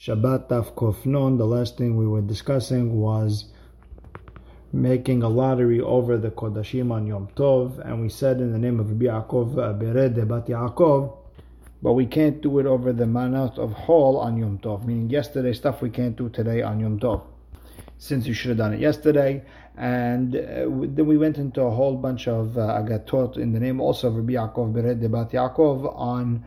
Shabbat 0.00 0.48
Daf 0.48 0.72
Kuf 0.72 1.04
Nun, 1.04 1.36
the 1.36 1.44
last 1.44 1.76
thing 1.76 1.94
we 1.94 2.06
were 2.06 2.22
discussing 2.22 2.98
was 2.98 3.44
making 4.72 5.22
a 5.22 5.28
lottery 5.28 5.78
over 5.78 6.16
the 6.16 6.30
Kodashim 6.30 6.90
on 6.90 7.06
Yom 7.06 7.28
Tov, 7.36 7.78
and 7.86 8.00
we 8.00 8.08
said 8.08 8.40
in 8.40 8.50
the 8.50 8.58
name 8.58 8.80
of 8.80 8.88
Rabbi 8.88 9.04
Yaakov 9.04 9.78
Bered 9.78 10.26
Bat 10.26 10.46
Yaakov, 10.46 11.14
but 11.82 11.92
we 11.92 12.06
can't 12.06 12.40
do 12.40 12.58
it 12.60 12.64
over 12.64 12.94
the 12.94 13.04
Manat 13.04 13.58
of 13.58 13.74
Hol 13.74 14.16
on 14.16 14.38
Yom 14.38 14.58
Tov, 14.60 14.86
meaning 14.86 15.10
yesterday 15.10 15.52
stuff 15.52 15.82
we 15.82 15.90
can't 15.90 16.16
do 16.16 16.30
today 16.30 16.62
on 16.62 16.80
Yom 16.80 16.98
Tov. 16.98 17.20
Since 17.98 18.26
you 18.26 18.32
should 18.32 18.48
have 18.48 18.56
done 18.56 18.72
it 18.72 18.80
yesterday, 18.80 19.44
and 19.76 20.34
uh, 20.34 20.40
then 20.40 21.04
we 21.04 21.18
went 21.18 21.36
into 21.36 21.60
a 21.60 21.70
whole 21.70 21.98
bunch 21.98 22.26
of 22.26 22.56
uh, 22.56 22.82
agatot 22.82 23.36
in 23.36 23.52
the 23.52 23.60
name 23.60 23.82
also 23.82 24.08
of 24.08 24.16
Rabbi 24.16 24.32
Yaakov 24.32 24.72
Bered 24.72 25.10
Bat 25.10 25.32
Yaakov 25.32 25.94
on 25.94 26.42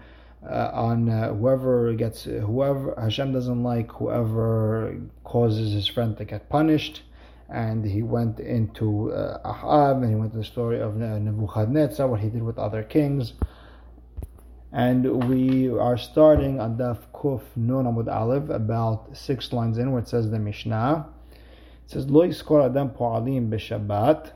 uh, 0.50 0.72
on 0.74 1.10
uh, 1.10 1.34
whoever 1.34 1.94
gets 1.94 2.24
whoever 2.24 2.96
Hashem 3.00 3.32
doesn't 3.34 3.64
like 3.64 3.92
whoever 3.92 4.98
causes 5.24 5.74
his 5.74 5.88
friend 5.88 6.18
to 6.18 6.26
get 6.26 6.50
punished. 6.50 7.02
And 7.50 7.86
he 7.86 8.02
went 8.02 8.40
into 8.40 9.12
uh, 9.12 9.40
Ahab 9.46 10.02
and 10.02 10.10
he 10.10 10.16
went 10.16 10.32
to 10.32 10.40
the 10.40 10.44
story 10.44 10.80
of 10.80 10.96
Nebuchadnezzar 10.96 12.08
what 12.08 12.20
he 12.20 12.30
did 12.30 12.42
with 12.42 12.58
other 12.58 12.84
kings. 12.84 13.34
And 14.72 15.30
we 15.30 15.70
are 15.70 15.98
starting 15.98 16.60
on 16.60 16.78
Daf 16.78 16.98
Kuf 17.14 17.44
Nun 17.56 17.86
Amud 17.86 18.12
Aleph 18.12 18.50
about 18.50 19.16
six 19.16 19.54
lines 19.54 19.78
in 19.78 19.92
where 19.92 20.02
it 20.02 20.08
says 20.08 20.32
the 20.32 20.40
Mishnah. 20.40 21.08
It 21.86 21.92
says 21.92 22.10
Lo 22.10 22.24
Adam 22.24 22.90
Po'alim 22.90 23.50
B'Shabbat. 23.50 24.32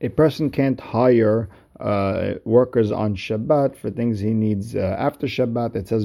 A 0.00 0.08
person 0.08 0.50
can't 0.50 0.80
hire 0.80 1.48
uh, 1.80 2.34
workers 2.44 2.92
on 2.92 3.16
Shabbat 3.16 3.76
for 3.76 3.90
things 3.90 4.20
he 4.20 4.34
needs 4.34 4.76
uh, 4.76 4.96
after 4.98 5.26
Shabbat. 5.26 5.76
It 5.76 5.88
says 5.88 6.04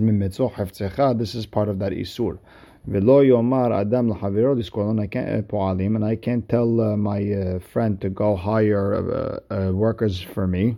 This 1.17 1.35
is 1.35 1.45
part 1.45 1.69
of 1.69 1.79
that 1.79 1.91
isur. 1.91 2.39
Velo 2.87 3.23
yomar 3.23 3.73
adam 3.81 4.11
uh, 4.11 4.15
po'alim, 4.15 5.95
and 5.95 6.05
I 6.05 6.15
can't 6.15 6.47
tell 6.47 6.81
uh, 6.81 6.95
my 6.95 7.31
uh, 7.31 7.59
friend 7.59 7.99
to 8.01 8.09
go 8.09 8.35
hire 8.35 9.41
uh, 9.49 9.71
workers 9.71 10.21
for 10.21 10.47
me 10.47 10.77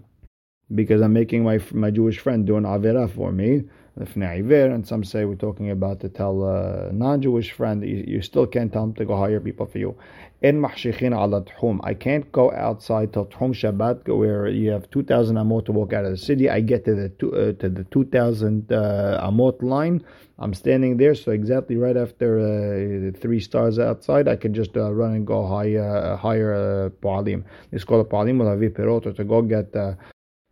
because 0.73 1.01
I'm 1.01 1.13
making 1.13 1.43
my 1.43 1.59
my 1.71 1.91
Jewish 1.91 2.19
friend 2.19 2.45
do 2.45 2.57
an 2.57 2.63
avera 2.63 3.09
for 3.09 3.31
me 3.31 3.63
and 3.97 4.87
some 4.87 5.03
say 5.03 5.25
we're 5.25 5.35
talking 5.35 5.71
about 5.71 5.99
to 6.01 6.09
tell 6.09 6.43
a 6.45 6.91
non-Jewish 6.91 7.51
friend 7.51 7.83
you, 7.83 8.03
you 8.07 8.21
still 8.21 8.45
can't 8.45 8.71
tell 8.71 8.83
him 8.83 8.93
to 8.93 9.05
go 9.05 9.17
hire 9.17 9.39
people 9.39 9.65
for 9.65 9.79
you. 9.79 9.95
In 10.41 10.63
I 10.63 11.93
can't 11.95 12.31
go 12.31 12.51
outside 12.51 13.13
till 13.13 13.25
Tchum 13.25 13.53
Shabbat 13.53 14.07
where 14.15 14.47
you 14.47 14.69
have 14.69 14.89
2,000 14.91 15.35
amot 15.35 15.65
to 15.65 15.71
walk 15.71 15.93
out 15.93 16.05
of 16.05 16.11
the 16.11 16.17
city. 16.17 16.47
I 16.47 16.61
get 16.61 16.85
to 16.85 16.93
the 16.93 17.09
two, 17.09 17.33
uh, 17.33 17.53
to 17.53 17.69
the 17.69 17.85
2,000 17.85 18.71
uh, 18.71 19.27
amot 19.27 19.63
line. 19.63 20.03
I'm 20.37 20.53
standing 20.53 20.97
there, 20.97 21.15
so 21.15 21.31
exactly 21.31 21.77
right 21.77 21.97
after 21.97 22.37
uh, 22.37 23.19
three 23.19 23.39
stars 23.39 23.79
outside, 23.79 24.27
I 24.27 24.35
can 24.35 24.53
just 24.53 24.77
uh, 24.77 24.93
run 24.93 25.15
and 25.15 25.25
go 25.25 25.47
hire 25.47 26.15
hire 26.17 26.53
uh, 26.53 26.89
palim. 27.01 27.43
It's 27.71 27.83
called 27.83 28.05
a 28.05 28.09
palim 28.09 28.39
or 28.39 29.13
to 29.13 29.23
go 29.23 29.41
get 29.41 29.75
uh, 29.75 29.93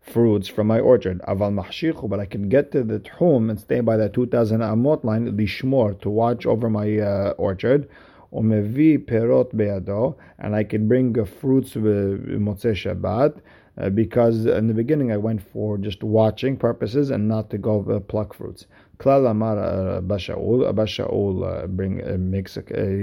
fruits 0.06 0.48
from 0.48 0.68
my 0.68 0.80
orchard. 0.80 1.22
Aval 1.28 1.54
mahshichu, 1.54 2.10
but 2.10 2.20
I 2.20 2.26
can 2.26 2.48
get 2.48 2.72
to 2.72 2.84
the 2.84 3.00
tchum 3.00 3.50
and 3.50 3.60
stay 3.60 3.80
by 3.82 3.98
the 3.98 4.10
2000 4.10 4.62
amot 4.62 5.04
line, 5.04 5.36
lishmor, 5.38 6.00
to 6.02 6.10
watch 6.10 6.46
over 6.46 6.70
my 6.70 6.98
uh, 7.00 7.34
orchard. 7.38 7.90
Umevi 8.34 8.98
perot 8.98 9.54
beado, 9.56 10.16
and 10.40 10.56
I 10.56 10.64
can 10.64 10.88
bring 10.88 11.18
uh, 11.18 11.26
fruits 11.26 11.74
motzei 11.74 12.74
Shabbat. 12.74 13.42
Uh, 13.78 13.90
because 13.90 14.46
in 14.46 14.68
the 14.68 14.74
beginning 14.74 15.12
I 15.12 15.18
went 15.18 15.42
for 15.52 15.78
just 15.78 16.02
watching 16.02 16.56
purposes 16.56 17.10
and 17.10 17.28
not 17.28 17.50
to 17.50 17.58
go 17.58 17.86
uh, 17.90 18.00
pluck 18.00 18.34
fruits. 18.34 18.68
Klal 19.00 19.30
Amar 19.30 19.60
uh, 19.60 19.98
Abba 19.98 20.16
Shaul, 20.16 20.74
Bashaul 20.74 21.64
uh, 21.64 21.68
bring 21.68 22.02
uh, 22.02 22.16
makes 22.18 22.56
uh, 22.56 22.62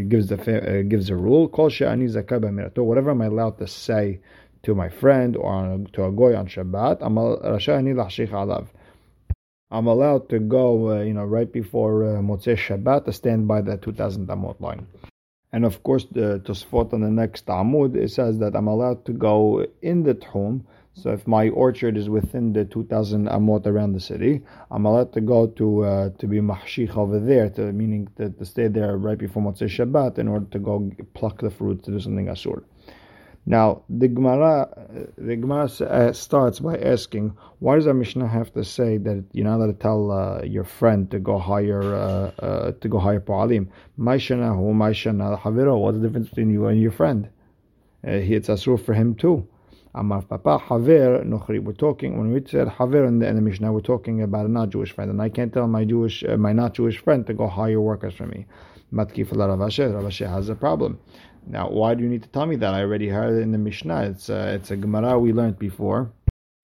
gives 0.09 0.29
the 0.29 0.87
gives 0.89 1.11
a 1.11 1.17
rule. 1.17 1.49
Kol 1.49 1.69
she'ani 1.69 2.07
zakah 2.07 2.79
Whatever 2.83 3.11
I'm 3.11 3.21
allowed 3.21 3.59
to 3.59 3.67
say 3.67 4.21
to 4.63 4.75
my 4.75 4.89
friend 4.89 5.37
or 5.37 5.53
on, 5.53 5.87
to 5.93 6.05
a 6.05 6.13
goy 6.13 6.37
on 6.37 6.47
Shabbat, 6.47 6.99
I'm 7.01 7.19
I'm 9.73 9.87
allowed 9.87 10.29
to 10.29 10.39
go, 10.39 10.91
uh, 10.91 11.01
you 11.01 11.15
know, 11.15 11.25
right 11.25 11.51
before 11.51 12.05
uh, 12.05 12.21
Motzei 12.21 12.57
Shabbat 12.57 13.07
to 13.07 13.13
stand 13.13 13.49
by 13.49 13.63
that 13.63 13.81
2000 13.81 14.29
Amot 14.29 14.61
line. 14.61 14.87
And 15.51 15.65
of 15.65 15.83
course, 15.83 16.07
the 16.11 16.43
Tosfot 16.45 16.93
on 16.93 17.01
the 17.01 17.11
next 17.11 17.47
Amud, 17.47 17.97
it 17.97 18.11
says 18.11 18.39
that 18.41 18.55
I'm 18.55 18.69
allowed 18.69 19.07
to 19.07 19.13
go 19.13 19.67
in 19.81 20.03
the 20.03 20.15
Tchum. 20.15 20.65
So 20.93 21.11
if 21.11 21.27
my 21.27 21.49
orchard 21.49 21.97
is 21.97 22.11
within 22.11 22.53
the 22.53 22.67
2000 22.67 23.29
Amot 23.29 23.67
around 23.67 23.95
the 23.95 24.01
city, 24.01 24.43
I'm 24.71 24.85
allowed 24.85 25.15
to 25.15 25.23
go 25.23 25.47
to 25.47 25.85
uh, 25.85 26.11
to 26.19 26.27
be 26.27 26.41
Mahshich 26.41 26.95
over 26.95 27.19
there, 27.19 27.49
to, 27.51 27.73
meaning 27.73 28.09
to, 28.19 28.29
to 28.29 28.45
stay 28.45 28.69
there 28.69 28.99
right 28.99 29.17
before 29.17 29.43
Motzei 29.43 29.69
Shabbat 29.69 30.19
in 30.19 30.29
order 30.29 30.47
to 30.51 30.59
go 30.59 30.91
pluck 31.15 31.41
the 31.41 31.51
fruit 31.51 31.83
to 31.85 31.93
do 31.93 32.01
something 32.01 32.27
Asur. 32.27 32.63
Now, 33.45 33.83
the 33.89 34.07
Gemara, 34.07 34.69
the 35.19 35.35
Gemara 35.35 35.65
uh, 35.65 36.13
starts 36.13 36.61
by 36.61 36.79
asking, 36.79 37.37
why 37.59 37.75
does 37.75 37.89
our 37.89 37.95
Mishnah 37.95 38.29
have 38.29 38.53
to 38.53 38.65
say 38.65 38.99
that 38.99 39.25
you're 39.33 39.45
not 39.45 39.57
allowed 39.57 39.67
to 39.67 39.73
tell 39.73 40.13
uh, 40.13 40.43
your 40.45 40.63
friend 40.63 41.11
to 41.11 41.19
go 41.19 41.39
hire 41.39 41.83
uh, 41.83 42.31
uh 42.39 42.73
to 42.81 42.89
go 42.89 42.99
hire 42.99 43.21
Pa'alim? 43.21 43.67
Maishana 43.99 44.55
hu 44.55 44.73
Maishana 44.73 45.41
Haviro. 45.41 45.77
What's 45.81 45.99
the 45.99 46.07
difference 46.07 46.29
between 46.29 46.51
you 46.51 46.67
and 46.67 46.81
your 46.81 46.93
friend? 46.93 47.29
Uh, 48.07 48.11
it's 48.11 48.49
asur 48.49 48.79
for 48.79 48.95
him 48.95 49.17
too. 49.17 49.47
Amar 49.95 50.23
Papa 50.23 50.59
Haver 50.59 51.23
Nochri. 51.25 51.61
We're 51.63 51.73
talking 51.73 52.19
when 52.19 52.33
we 52.33 52.43
said 52.47 52.69
Haver 52.69 53.05
in 53.05 53.19
the, 53.19 53.27
in 53.27 53.35
the 53.37 53.43
Mishnah, 53.43 53.73
we're 53.73 53.81
talking 53.81 54.23
about 54.23 54.47
a 54.47 54.49
not 54.49 54.71
Jewish 54.71 54.93
friend, 54.93 55.11
and 55.11 55.21
I 55.21 55.29
can't 55.29 55.53
tell 55.53 55.67
my 55.67 55.85
Jewish, 55.85 56.25
uh, 56.25 56.37
my 56.37 56.53
not 56.53 56.75
Jewish 56.75 56.99
friend 56.99 57.27
to 57.27 57.35
go 57.35 57.47
hire 57.49 57.81
workers 57.81 58.15
for 58.15 58.27
me. 58.27 58.47
Matkif 58.93 59.37
Rav 59.37 59.59
Ashi 59.59 60.29
has 60.29 60.49
a 60.49 60.55
problem. 60.55 60.99
Now, 61.47 61.69
why 61.69 61.95
do 61.95 62.03
you 62.03 62.09
need 62.09 62.23
to 62.23 62.29
tell 62.29 62.47
me 62.47 62.57
that? 62.57 62.73
I 62.75 62.81
already 62.81 63.09
heard 63.09 63.39
it 63.39 63.43
in 63.43 63.53
the 63.53 63.59
Mishnah. 63.59 64.03
It's 64.05 64.29
a, 64.29 64.51
uh, 64.51 64.55
it's 64.55 64.71
a 64.71 64.77
Gemara 64.77 65.19
we 65.19 65.33
learned 65.33 65.59
before 65.59 66.13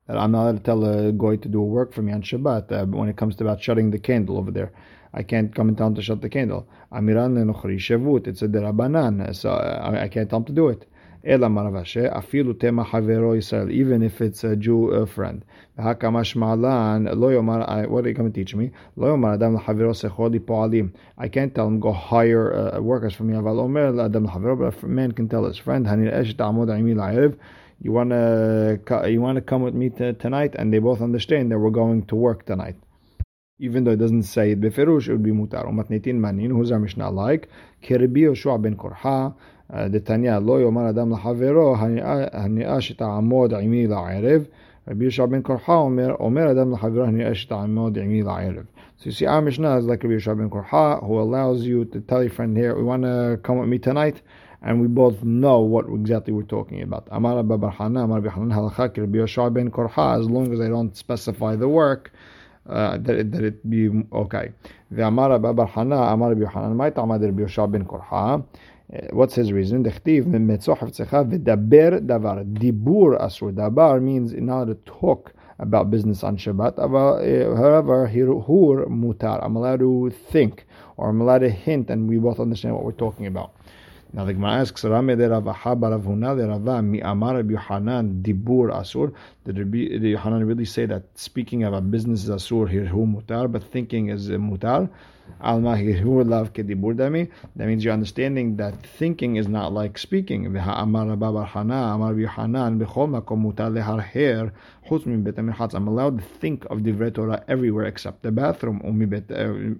that 0.07 0.17
I'm 0.17 0.33
not 0.33 0.43
allowed 0.45 0.57
to 0.59 0.63
tell 0.63 0.85
a 0.85 1.13
goy 1.13 1.37
to 1.37 1.49
do 1.49 1.61
work 1.61 1.93
for 1.93 2.03
me 2.03 2.13
on 2.13 2.23
Shabbat 2.23 2.73
uh, 2.73 2.87
when 2.87 3.09
it 3.09 3.17
comes 3.17 3.37
to 3.37 3.45
about 3.45 3.63
shutting 3.63 3.91
the 3.91 3.99
candle 3.99 4.39
over 4.39 4.51
there. 4.51 4.73
I 5.13 5.23
can't 5.23 5.55
come 5.55 5.69
and 5.69 5.77
tell 5.77 5.89
him 5.89 5.95
to 5.97 6.03
shut 6.03 6.21
the 6.23 6.29
candle. 6.29 6.67
Amiran 6.93 7.35
lenochri 7.35 7.77
shevut. 7.79 8.27
It's 8.27 8.43
a 8.43 8.49
derabanan, 8.49 9.35
so 9.35 9.51
uh, 9.51 9.91
I, 9.93 10.05
I 10.05 10.09
can't 10.09 10.29
tell 10.31 10.39
him 10.39 10.45
to 10.47 10.53
do 10.53 10.69
it. 10.69 10.87
Ela 11.25 11.49
maravashe 11.49 12.09
afilu 12.13 12.59
tema 12.59 12.85
havero 12.85 13.37
Israel, 13.37 13.71
even 13.71 14.03
if 14.03 14.21
it's 14.21 14.45
a 14.45 14.55
Jew 14.55 14.91
a 14.91 15.07
friend. 15.07 15.45
Hakamash 15.77 16.37
malan 16.37 17.07
lo. 17.07 17.43
What 17.89 18.05
are 18.05 18.09
you 18.09 18.15
going 18.15 18.33
to 18.33 18.35
teach 18.35 18.55
me? 18.55 18.71
Lo 18.97 19.17
yomar 19.17 19.35
adam 19.35 19.59
lahavero 19.59 19.93
secholi 19.93 20.39
poalim. 20.39 20.93
I 21.19 21.29
can't 21.29 21.53
tell 21.55 21.67
him 21.67 21.81
go 21.81 21.93
hire 21.93 22.75
uh, 22.77 22.81
workers 22.81 23.15
for 23.15 23.25
me. 23.25 23.37
Omer 23.37 24.01
adam 24.01 24.29
lahavero, 24.29 24.59
but 24.59 24.83
a 24.83 24.87
man 24.87 25.11
can 25.11 25.29
tell 25.29 25.45
his 25.45 25.59
friend 25.59 25.87
hanir 25.87 26.13
esh 26.13 26.35
ta'amod 26.35 26.69
imi 26.69 26.95
la'erev. 26.95 27.37
You 27.81 27.93
wanna 27.93 28.79
you 29.09 29.21
wanna 29.21 29.41
come 29.41 29.63
with 29.63 29.75
me 29.75 29.91
to, 29.91 30.13
tonight, 30.13 30.55
and 30.57 30.73
they 30.73 30.79
both 30.79 31.03
understand 31.03 31.51
that 31.51 31.59
we're 31.59 31.71
going 31.71 32.07
to 32.07 32.15
work 32.15 32.47
tonight 32.47 32.77
even 33.59 33.85
though 33.85 33.91
it 33.91 33.99
doesn't 33.99 34.23
say 34.23 34.53
it 34.53 34.61
beferush, 34.61 35.09
it 35.09 35.13
would 35.13 35.23
be 35.23 35.33
mutar. 35.33 35.67
Umatnitin 35.67 36.15
manin, 36.15 36.51
who's 36.51 36.71
our 36.71 36.79
Mishnah 36.79 37.11
like? 37.11 37.49
Kirbi 37.83 38.23
Yoshua 38.23 38.61
ben 38.63 38.77
Korha, 38.77 39.35
דתניא 39.76 40.38
לא 40.38 40.62
יאמר 40.62 40.90
אדם 40.90 41.12
לחברו 41.12 41.76
הנראה 42.32 42.82
שתעמוד 42.82 43.54
עמי 43.54 43.88
לערב 43.88 44.44
רבי 44.88 45.04
יהושע 45.04 45.26
בן 45.26 45.42
קורחה 45.42 45.76
אומר, 45.76 46.16
אומר 46.20 46.52
אדם 46.52 46.72
לחברו 46.72 47.04
הנראה 47.04 47.36
שתעמוד 47.36 47.98
עמי 47.98 48.24
לערב. 48.24 48.66
So 49.00 49.06
you 49.06 49.12
see 49.12 49.26
our 49.26 49.42
Mishnah 49.42 49.78
is 49.78 49.86
like 49.86 50.04
Rabbi 50.04 50.16
Yeshua 50.16 50.38
ben 50.38 50.50
Korha 50.50 51.06
who 51.06 51.20
allows 51.20 51.64
you 51.64 51.86
to 51.86 52.00
tell 52.00 52.22
your 52.22 52.32
friend 52.32 52.56
here, 52.56 52.76
we 52.76 52.84
want 52.84 53.04
to 53.04 53.40
come 53.44 53.58
with 53.58 53.68
me 53.68 53.78
tonight 53.78 54.22
and 54.62 54.80
we 54.80 54.88
both 54.88 55.22
know 55.24 55.60
what 55.60 55.86
exactly 55.90 56.32
we're 56.34 56.44
talking 56.44 56.82
about. 56.82 57.08
Amar 57.12 57.40
Abba 57.40 57.58
Barhana, 57.58 58.06
Amar 58.06 58.22
Bihanan 58.22 58.54
Halakha, 58.54 58.98
Rabbi 58.98 59.18
Yeshua 59.18 59.54
ben 59.54 59.70
Korha, 59.72 60.20
as 60.20 60.30
long 60.30 60.54
as 60.54 60.62
I 60.62 60.70
don't 60.70 60.96
specify 60.96 61.56
the 61.56 61.68
work, 61.68 62.12
uh, 62.70 62.98
that, 62.98 63.16
it, 63.16 63.32
that 63.34 63.44
it 63.44 63.70
be 63.70 63.90
okay. 64.14 64.52
ואמר 64.96 65.36
אבא 65.36 65.52
בר 65.52 65.66
חנא, 65.66 66.14
אמר 66.14 66.32
רבי 66.32 66.42
יוחנן, 66.42 66.78
מה 66.78 66.84
הייתה 66.84 67.02
עמד 67.02 67.24
רבי 67.24 67.42
יהושע 67.42 67.66
בן 67.66 67.84
קורחה? 67.84 68.36
What's 69.11 69.35
his 69.35 69.53
reason? 69.53 69.85
Dibur 69.85 70.41
asur. 73.21 73.53
Dabar 73.55 74.01
means 74.01 74.33
not 74.33 74.65
to 74.65 74.75
talk 74.87 75.35
about 75.59 75.91
business 75.91 76.25
on 76.25 76.39
Shabbat. 76.39 76.79
Eh, 76.79 77.45
however, 77.55 78.09
hiru 78.09 78.43
mutar. 78.89 79.45
I'm 79.45 79.57
allowed 79.57 79.81
to 79.81 80.11
think 80.31 80.65
or 80.97 81.11
I'm 81.11 81.21
allowed 81.21 81.41
to 81.41 81.51
hint, 81.51 81.91
and 81.91 82.09
we 82.09 82.17
both 82.17 82.41
understand 82.41 82.75
what 82.77 82.85
we're 82.85 82.93
talking 82.93 83.27
about. 83.27 83.53
Now 84.15 84.25
the 84.25 84.33
Gemara 84.33 84.61
asks, 84.63 84.85
Rami 84.85 85.17
de 85.17 85.29
Ravaha 85.29 85.79
Baravuna 85.79 86.35
de 86.35 86.49
Rava 86.49 86.81
mi 86.83 87.01
Amar 87.03 87.35
Rabbi 87.37 87.53
Yohanan 87.53 88.23
dibur 88.23 88.71
asur. 88.71 89.13
Did 89.45 89.59
Rabbi 89.59 89.77
Yohanan 89.77 90.47
really 90.47 90.65
say 90.65 90.87
that 90.87 91.03
speaking 91.15 91.63
about 91.65 91.91
business 91.91 92.25
is 92.25 92.31
asur, 92.31 92.73
hiru 92.73 93.07
mutar, 93.07 93.53
but 93.53 93.63
thinking 93.63 94.09
is 94.09 94.31
eh, 94.31 94.37
mutar? 94.37 94.89
That 97.57 97.67
means 97.67 97.85
you're 97.85 97.93
understanding 97.93 98.57
that 98.57 98.75
thinking 98.85 99.37
is 99.37 99.49
not 99.49 99.73
like 99.73 99.99
speaking. 99.99 100.57
I'm 105.75 105.89
allowed 105.89 106.19
to 106.19 106.25
think 106.25 106.65
of 106.71 106.85
the 106.85 107.11
Torah 107.11 107.45
everywhere 107.49 107.87
except 107.87 108.23
the 108.23 108.33
bathroom. 108.33 108.81
Uh, 108.83 109.35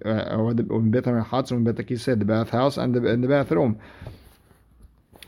uh, 0.05 0.35
or 0.37 0.53
the 0.53 2.25
bathhouse 2.25 2.77
and 2.77 2.93
the, 2.93 3.05
and 3.07 3.23
the 3.23 3.27
bathroom. 3.27 3.79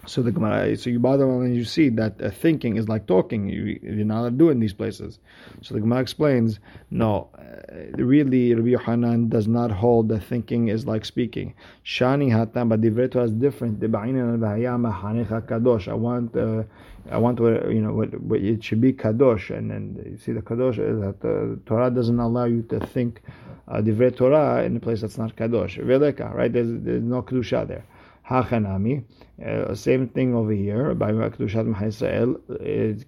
So 0.08 0.24
the 0.24 0.32
Gemara, 0.32 0.76
so 0.78 0.90
you 0.90 1.00
bother 1.00 1.30
and 1.30 1.56
you 1.56 1.64
see 1.64 1.90
that 1.90 2.20
uh, 2.20 2.32
thinking 2.32 2.78
is 2.78 2.90
like 2.90 3.06
talking. 3.06 3.50
You, 3.50 3.80
you're 3.84 4.04
not 4.04 4.22
allowed 4.22 4.40
do 4.40 4.50
in 4.50 4.60
these 4.60 4.74
places. 4.74 5.20
So 5.62 5.76
the 5.76 5.80
Gemara 5.80 6.02
explains, 6.02 6.60
no, 6.90 7.30
uh, 7.38 8.04
really, 8.04 8.56
Rabbi 8.56 8.70
Yohanan 8.70 9.30
does 9.30 9.48
not 9.48 9.70
hold 9.70 10.10
that 10.10 10.24
thinking 10.24 10.70
is 10.70 10.88
like 10.88 11.06
speaking. 11.06 11.54
Shani 11.86 12.32
hatam, 12.32 12.70
but 12.70 12.82
the 12.82 12.90
divreto 12.90 13.24
is 13.24 13.32
different. 13.32 13.80
kadosh. 13.80 15.88
I 15.88 15.94
want, 15.94 16.36
uh, 16.36 16.64
I 17.12 17.18
want 17.20 17.40
you 17.40 17.82
know, 17.82 17.94
what, 17.94 18.20
what, 18.22 18.42
it 18.42 18.64
should 18.64 18.82
be 18.82 18.94
kadosh, 18.94 19.56
and 19.56 19.70
then 19.70 20.02
you 20.04 20.18
see 20.18 20.32
the 20.32 20.42
kadosh 20.42 20.80
is 20.80 21.00
that 21.02 21.22
the 21.22 21.60
Torah 21.68 21.92
doesn't 21.92 22.20
allow 22.20 22.46
you 22.46 22.64
to 22.64 22.80
think 22.88 23.22
uh, 23.68 23.82
divrei 23.82 24.16
Torah 24.16 24.64
in 24.64 24.78
a 24.78 24.80
place 24.80 25.02
that's 25.02 25.20
not 25.20 25.36
kadosh. 25.36 25.78
Veleka, 25.84 26.34
right? 26.34 26.52
There's, 26.52 26.72
there's 26.82 27.04
no 27.04 27.22
kedusha 27.22 27.68
there. 27.68 27.86
Hachanami. 28.32 29.04
Uh, 29.46 29.76
same 29.76 30.08
thing 30.08 30.34
over 30.36 30.52
here 30.52 30.94
by 30.94 31.12
Kedushat 31.12 31.66
Israel. 31.86 32.36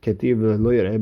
Ketiv 0.02 0.42
lo 0.42 0.72
yireh 0.72 1.00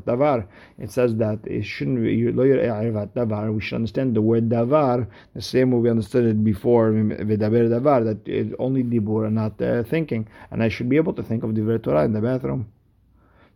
davar. 0.00 0.46
It 0.78 0.90
says 0.90 1.16
that 1.16 1.40
it 1.46 1.64
shouldn't 1.64 2.02
be 2.02 2.30
lo 2.30 2.44
yireh 2.44 3.08
davar. 3.08 3.52
We 3.52 3.60
should 3.60 3.76
understand 3.76 4.14
the 4.14 4.22
word 4.22 4.48
davar 4.48 5.08
the 5.34 5.42
same 5.42 5.72
way 5.72 5.80
we 5.80 5.90
understood 5.90 6.26
it 6.26 6.44
before 6.44 6.92
v'daber 6.92 7.68
davar 7.68 8.04
that 8.04 8.28
it's 8.28 8.54
only 8.58 8.84
dibur 8.84 9.26
and 9.26 9.34
not 9.34 9.60
uh, 9.60 9.82
thinking. 9.82 10.28
And 10.50 10.62
I 10.62 10.68
should 10.68 10.88
be 10.88 10.96
able 10.96 11.14
to 11.14 11.22
think 11.22 11.42
of 11.42 11.50
divrei 11.50 11.82
Torah 11.82 12.04
in 12.04 12.12
the 12.12 12.20
bathroom. 12.20 12.68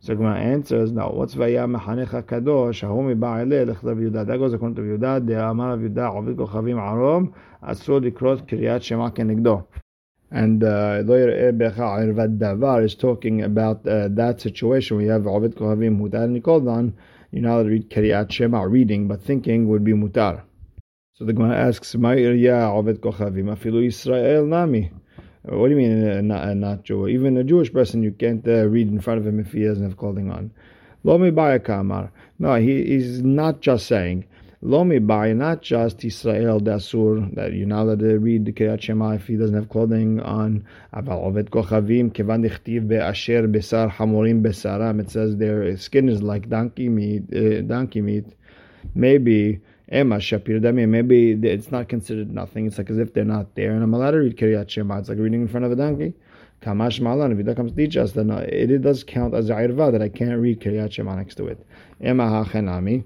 So 0.02 0.14
Gemara 0.14 0.38
answers, 0.38 0.92
no, 0.92 1.10
what's 1.10 1.34
Vaya 1.34 1.66
Mechanecha 1.66 2.22
Kadosh, 2.22 2.80
Hahu 2.80 3.14
Miba'ale, 3.14 3.66
Lechtav 3.66 3.98
Yudah. 3.98 4.26
That 4.26 4.38
goes 4.38 4.54
according 4.54 4.76
to 4.76 4.80
Yudah, 4.80 5.26
De 5.26 5.38
Amar 5.38 5.76
Yudah, 5.76 6.14
Ovid 6.14 6.38
Kochavim 6.38 6.76
Arom, 6.76 7.34
Asur 7.62 8.00
Likrot 8.02 8.48
Kiryat 8.48 8.82
Shema 8.82 9.10
Kenegdo. 9.10 9.66
And 10.30 10.62
uh, 10.62 11.02
lawyer 11.04 11.52
Irvad 11.52 12.38
Davar 12.38 12.84
is 12.84 12.94
talking 12.94 13.42
about 13.42 13.86
uh, 13.86 14.08
that 14.10 14.40
situation. 14.40 14.96
We 14.96 15.06
have 15.06 15.26
Ovid 15.26 15.56
Kohavim 15.56 15.98
Mutar 15.98 16.28
Nikoldan. 16.28 16.92
You're 17.32 17.42
not 17.42 17.54
allowed 17.54 17.62
to 17.64 17.68
read 17.70 17.90
Kiryat 17.90 18.30
Shema, 18.30 18.62
reading, 18.62 19.08
but 19.08 19.22
thinking 19.22 19.68
would 19.68 19.84
be 19.84 19.92
Mutar. 19.92 20.42
So 21.14 21.24
the 21.24 21.32
Gemara 21.32 21.56
asks, 21.56 21.94
Ma'ir 21.94 22.40
Ya 22.40 22.70
Afilu 22.72 24.48
Nami. 24.48 24.90
What 25.42 25.68
do 25.68 25.70
you 25.70 25.76
mean, 25.76 26.08
uh, 26.08 26.20
not, 26.20 26.48
uh, 26.48 26.54
not 26.54 26.84
Jew? 26.84 27.08
Even 27.08 27.36
a 27.36 27.44
Jewish 27.44 27.72
person, 27.72 28.02
you 28.02 28.12
can't 28.12 28.46
uh, 28.46 28.66
read 28.66 28.88
in 28.88 29.00
front 29.00 29.20
of 29.20 29.26
him 29.26 29.40
if 29.40 29.52
he 29.52 29.64
doesn't 29.64 29.82
have 29.82 29.96
clothing 29.96 30.30
on. 30.30 30.50
Lo 31.02 31.18
Kamar. 31.58 32.12
No, 32.38 32.54
he, 32.56 32.84
he's 32.84 33.22
not 33.22 33.60
just 33.60 33.86
saying. 33.86 34.26
Lomi 34.62 34.98
by 34.98 35.32
not 35.32 35.62
just 35.62 36.04
Israel 36.04 36.60
Dasur 36.60 37.34
that 37.34 37.54
you're 37.54 37.66
not 37.66 37.84
allowed 37.84 38.00
to 38.00 38.18
read 38.18 38.44
the 38.44 38.52
Kiryat 38.52 38.82
Shema 38.82 39.12
if 39.12 39.26
he 39.26 39.36
doesn't 39.36 39.54
have 39.54 39.70
clothing 39.70 40.20
on. 40.20 40.66
Aval 40.92 41.24
Ovet 41.24 41.50
Kochavim 41.50 42.12
Kevan 42.12 42.42
Dichtiv 42.42 42.86
Be'asher 42.86 43.48
Besar 43.48 43.90
Hamorim 43.90 44.42
Besaram. 44.42 45.00
It 45.00 45.10
says 45.10 45.38
their 45.38 45.74
skin 45.78 46.10
is 46.10 46.22
like 46.22 46.50
donkey 46.50 46.90
meat. 46.90 47.34
Uh, 47.34 47.62
donkey 47.62 48.02
meat. 48.02 48.26
Maybe 48.94 49.60
Emma 49.88 50.16
Shapir 50.16 50.60
Dami. 50.60 50.86
Maybe 50.86 51.32
it's 51.32 51.72
not 51.72 51.88
considered 51.88 52.30
nothing. 52.30 52.66
It's 52.66 52.76
like 52.76 52.90
as 52.90 52.98
if 52.98 53.14
they're 53.14 53.24
not 53.24 53.54
there. 53.54 53.72
And 53.72 53.82
I'm 53.82 53.94
allowed 53.94 54.10
to 54.10 54.18
read 54.18 54.36
Kiryat 54.36 54.68
Shema. 54.68 54.98
It's 54.98 55.08
like 55.08 55.16
reading 55.16 55.40
in 55.40 55.48
front 55.48 55.64
of 55.64 55.72
a 55.72 55.76
donkey. 55.76 56.12
Kamash 56.60 57.00
Malan, 57.00 57.32
if 57.32 57.46
that 57.46 57.56
comes 57.56 57.72
to 57.72 57.76
teach 57.78 57.96
us, 57.96 58.12
then 58.12 58.28
it, 58.28 58.70
it 58.70 58.82
does 58.82 59.04
count 59.04 59.32
as 59.32 59.48
a 59.48 59.54
irva 59.54 59.90
that 59.92 60.02
I 60.02 60.10
can't 60.10 60.38
read 60.38 60.60
Kiryat 60.60 60.92
Shema 60.92 61.16
next 61.16 61.36
to 61.36 61.46
it. 61.46 61.66
Emma 61.98 62.24
Hachenami. 62.24 63.04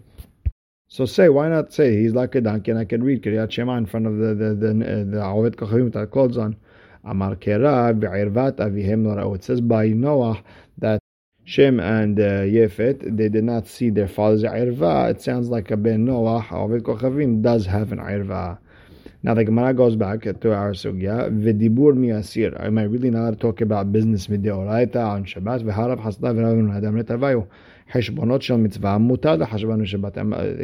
So 0.94 1.06
say, 1.06 1.28
why 1.28 1.48
not 1.48 1.72
say 1.72 1.96
he's 1.96 2.14
like 2.14 2.36
a 2.36 2.40
donkey 2.40 2.70
and 2.70 2.78
I 2.78 2.84
can 2.84 3.02
read 3.02 3.24
Kiryat 3.24 3.50
Shema 3.50 3.78
in 3.78 3.86
front 3.86 4.06
of 4.06 4.16
the 4.18 4.32
the 4.32 4.54
the, 4.54 4.72
the 5.10 5.20
Ovet 5.20 5.56
Kochavim 5.56 5.92
that 5.92 6.12
clothes 6.12 6.38
on. 6.38 6.54
Amar 7.02 7.34
Kera 7.34 7.92
v'irvat 7.98 8.58
avihem 8.58 9.34
It 9.34 9.42
says 9.42 9.60
by 9.60 9.88
Noah 9.88 10.40
that 10.78 11.00
Shem 11.42 11.80
and 11.80 12.20
uh, 12.20 12.44
Yefet 12.46 13.16
they 13.16 13.28
did 13.28 13.42
not 13.42 13.66
see 13.66 13.90
their 13.90 14.06
father's 14.06 14.44
irva. 14.44 15.10
It 15.10 15.20
sounds 15.20 15.48
like 15.48 15.72
a 15.72 15.76
ben 15.76 16.04
Noah 16.04 16.46
Ovet 16.52 16.84
Kochavim 16.84 17.42
does 17.42 17.66
have 17.66 17.90
an 17.90 17.98
irva. 17.98 18.58
Now 19.24 19.34
the 19.34 19.42
Gemara 19.42 19.74
goes 19.74 19.96
back 19.96 20.22
to 20.22 20.54
our 20.54 20.74
sugya. 20.74 21.28
V'dibur 21.28 21.96
mi 21.96 22.10
asir. 22.10 22.56
Am 22.60 22.78
I 22.78 22.84
really 22.84 23.10
not 23.10 23.40
talk 23.40 23.60
about 23.62 23.90
business 23.90 24.28
mideoraita 24.28 25.04
on 25.04 25.24
Shabbat? 25.24 25.64
V'harav 25.64 26.00
hasla 26.00 26.32
v'ravim 26.32 26.70
hadam 26.72 27.02
retavayu. 27.02 27.48
Heshbonot. 27.92 28.42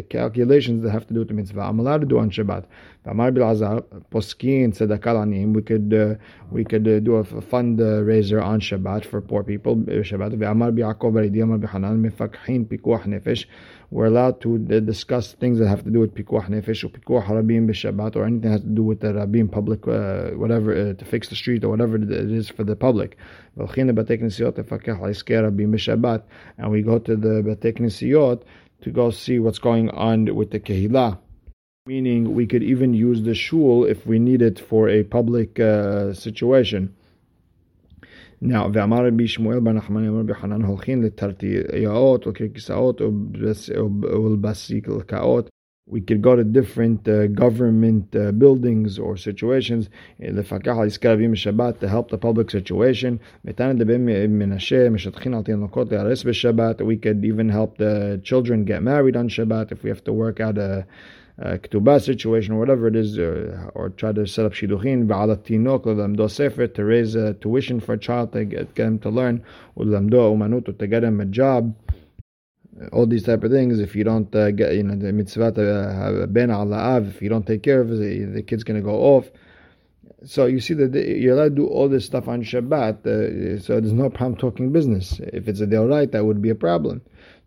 Calculations 0.08 0.82
that 0.82 0.90
have 0.90 1.06
to 1.06 1.14
do 1.14 1.20
with 1.20 1.28
the 1.28 1.34
mitzvah, 1.34 1.60
I'm 1.60 1.78
allowed 1.78 2.00
to 2.00 2.06
do 2.06 2.18
on 2.18 2.30
Shabbat. 2.30 2.64
Amar 3.04 3.30
Bilazar 3.30 3.82
poskin 4.10 4.72
tzedakah 4.76 5.14
lanim. 5.14 5.54
We 5.54 5.62
could 5.62 5.94
uh, 5.94 6.14
we 6.50 6.64
could 6.64 6.86
uh, 6.86 7.00
do 7.00 7.16
a 7.16 7.24
fundraiser 7.24 8.42
on 8.42 8.60
Shabbat 8.60 9.04
for 9.04 9.20
poor 9.20 9.42
people. 9.42 9.72
Uh, 9.88 10.02
we're 13.90 14.06
allowed 14.06 14.40
to 14.42 14.58
discuss 14.58 15.32
things 15.32 15.58
that 15.58 15.66
have 15.68 15.82
to 15.84 15.90
do 15.90 15.98
with 15.98 16.14
pikuach 16.14 16.48
nefesh 16.48 16.84
or 16.84 16.88
pikuach 16.88 17.26
harabim 17.26 17.66
b'Shabbat 17.68 18.14
or 18.14 18.24
anything 18.24 18.42
that 18.42 18.50
has 18.50 18.60
to 18.60 18.68
do 18.68 18.84
with 18.84 19.00
the 19.00 19.08
rabim 19.08 19.50
public, 19.50 19.88
uh, 19.88 20.30
whatever, 20.38 20.72
uh, 20.72 20.94
to 20.94 21.04
fix 21.04 21.28
the 21.28 21.34
street 21.34 21.64
or 21.64 21.70
whatever 21.70 21.96
it 21.96 22.10
is 22.10 22.48
for 22.48 22.62
the 22.62 22.76
public. 22.76 23.16
And 23.56 23.68
we 23.68 23.74
go 26.82 26.98
to 26.98 27.16
the 27.16 27.42
Batei 27.42 27.78
Knesiyot 27.78 28.42
to 28.82 28.90
go 28.90 29.10
see 29.10 29.38
what's 29.40 29.58
going 29.58 29.90
on 29.90 30.34
with 30.36 30.50
the 30.52 30.60
kehilah 30.60 31.18
Meaning, 31.86 32.34
we 32.34 32.46
could 32.46 32.62
even 32.62 32.92
use 32.92 33.22
the 33.22 33.34
shul 33.34 33.84
if 33.84 34.06
we 34.06 34.18
need 34.18 34.42
it 34.42 34.60
for 34.60 34.88
a 34.90 35.02
public 35.02 35.58
uh, 35.58 36.12
situation. 36.12 36.94
Now, 38.43 38.69
ואמר 38.73 39.07
רבי 39.07 39.27
שמואל 39.27 39.59
בר 39.59 39.71
נחמן 39.71 40.07
אמר 40.07 40.19
רבי 40.19 40.33
חנן 40.33 40.61
הולכים 40.61 41.03
לתרתיעות 41.03 42.27
או 42.27 42.31
כיסאות 42.53 43.01
או 43.01 44.33
לבסיקלקאות 44.33 45.49
we 45.87 46.01
could 46.01 46.23
go 46.23 46.35
to 46.35 46.43
different 46.43 47.07
uh, 47.07 47.27
government 47.27 48.15
uh, 48.15 48.31
buildings 48.31 48.97
or 48.97 49.15
situations 49.15 49.87
to 50.19 51.87
help 51.87 52.09
the 52.09 52.17
public 52.17 52.49
situation. 52.49 53.19
We 53.43 53.53
could 53.53 53.75
even 57.25 57.49
help 57.49 57.77
the 57.77 58.19
children 58.23 58.65
get 58.65 58.81
married 58.81 59.15
on 59.15 59.29
Shabbat 59.29 59.71
if 59.71 59.83
we 59.83 59.91
have 59.91 60.03
to 60.05 60.13
work 60.13 60.39
out 60.39 60.57
a 60.57 60.63
uh, 60.63 60.81
ketubah 61.40 62.02
situation 62.02 62.54
or 62.54 62.58
whatever 62.58 62.86
it 62.86 62.96
is, 62.96 63.18
uh, 63.18 63.70
or 63.74 63.90
try 63.90 64.12
to 64.12 64.26
set 64.26 64.44
up 64.44 64.52
shidduchin, 64.52 65.06
v'ala 65.06 65.36
tinok, 65.36 65.86
l'lamdo 65.86 66.30
sefer, 66.30 66.66
to 66.66 66.84
raise 66.84 67.14
tuition 67.40 67.80
for 67.80 67.94
a 67.94 67.98
child 67.98 68.32
to 68.32 68.44
get, 68.44 68.74
get 68.74 68.86
him 68.86 68.98
to 68.98 69.08
learn, 69.08 69.42
u'lamdo 69.78 70.36
umanut, 70.36 70.78
to 70.78 70.86
get 70.86 71.02
him 71.02 71.20
a 71.20 71.24
job, 71.24 71.74
all 72.92 73.06
these 73.06 73.24
type 73.24 73.42
of 73.44 73.50
things. 73.50 73.78
If 73.78 73.94
you 73.96 74.04
don't 74.04 74.34
uh, 74.34 74.50
get, 74.50 74.74
you 74.74 74.82
know, 74.82 74.96
the 74.96 75.12
mitzvah 75.12 75.52
to 75.52 76.22
a 76.22 76.26
ben 76.26 76.50
al 76.50 76.72
if 77.06 77.22
you 77.22 77.28
don't 77.28 77.46
take 77.46 77.62
care 77.62 77.80
of 77.80 77.90
it, 77.90 78.34
the, 78.34 78.42
kid's 78.42 78.64
going 78.64 78.80
to 78.80 78.84
go 78.84 78.96
off. 78.96 79.30
So 80.24 80.44
you 80.44 80.60
see 80.60 80.74
that 80.74 80.94
you're 80.94 81.34
allowed 81.34 81.56
to 81.56 81.62
do 81.62 81.66
all 81.66 81.88
this 81.88 82.04
stuff 82.04 82.28
on 82.28 82.42
Shabbat, 82.42 83.06
uh, 83.06 83.60
so 83.60 83.80
there's 83.80 83.94
no 83.94 84.10
problem 84.10 84.36
talking 84.36 84.70
business. 84.70 85.18
If 85.20 85.48
it's 85.48 85.60
a 85.60 85.66
deoraita, 85.66 86.12
that 86.12 86.26
would 86.26 86.42
be 86.42 86.50
a 86.50 86.54
problem. 86.54 87.00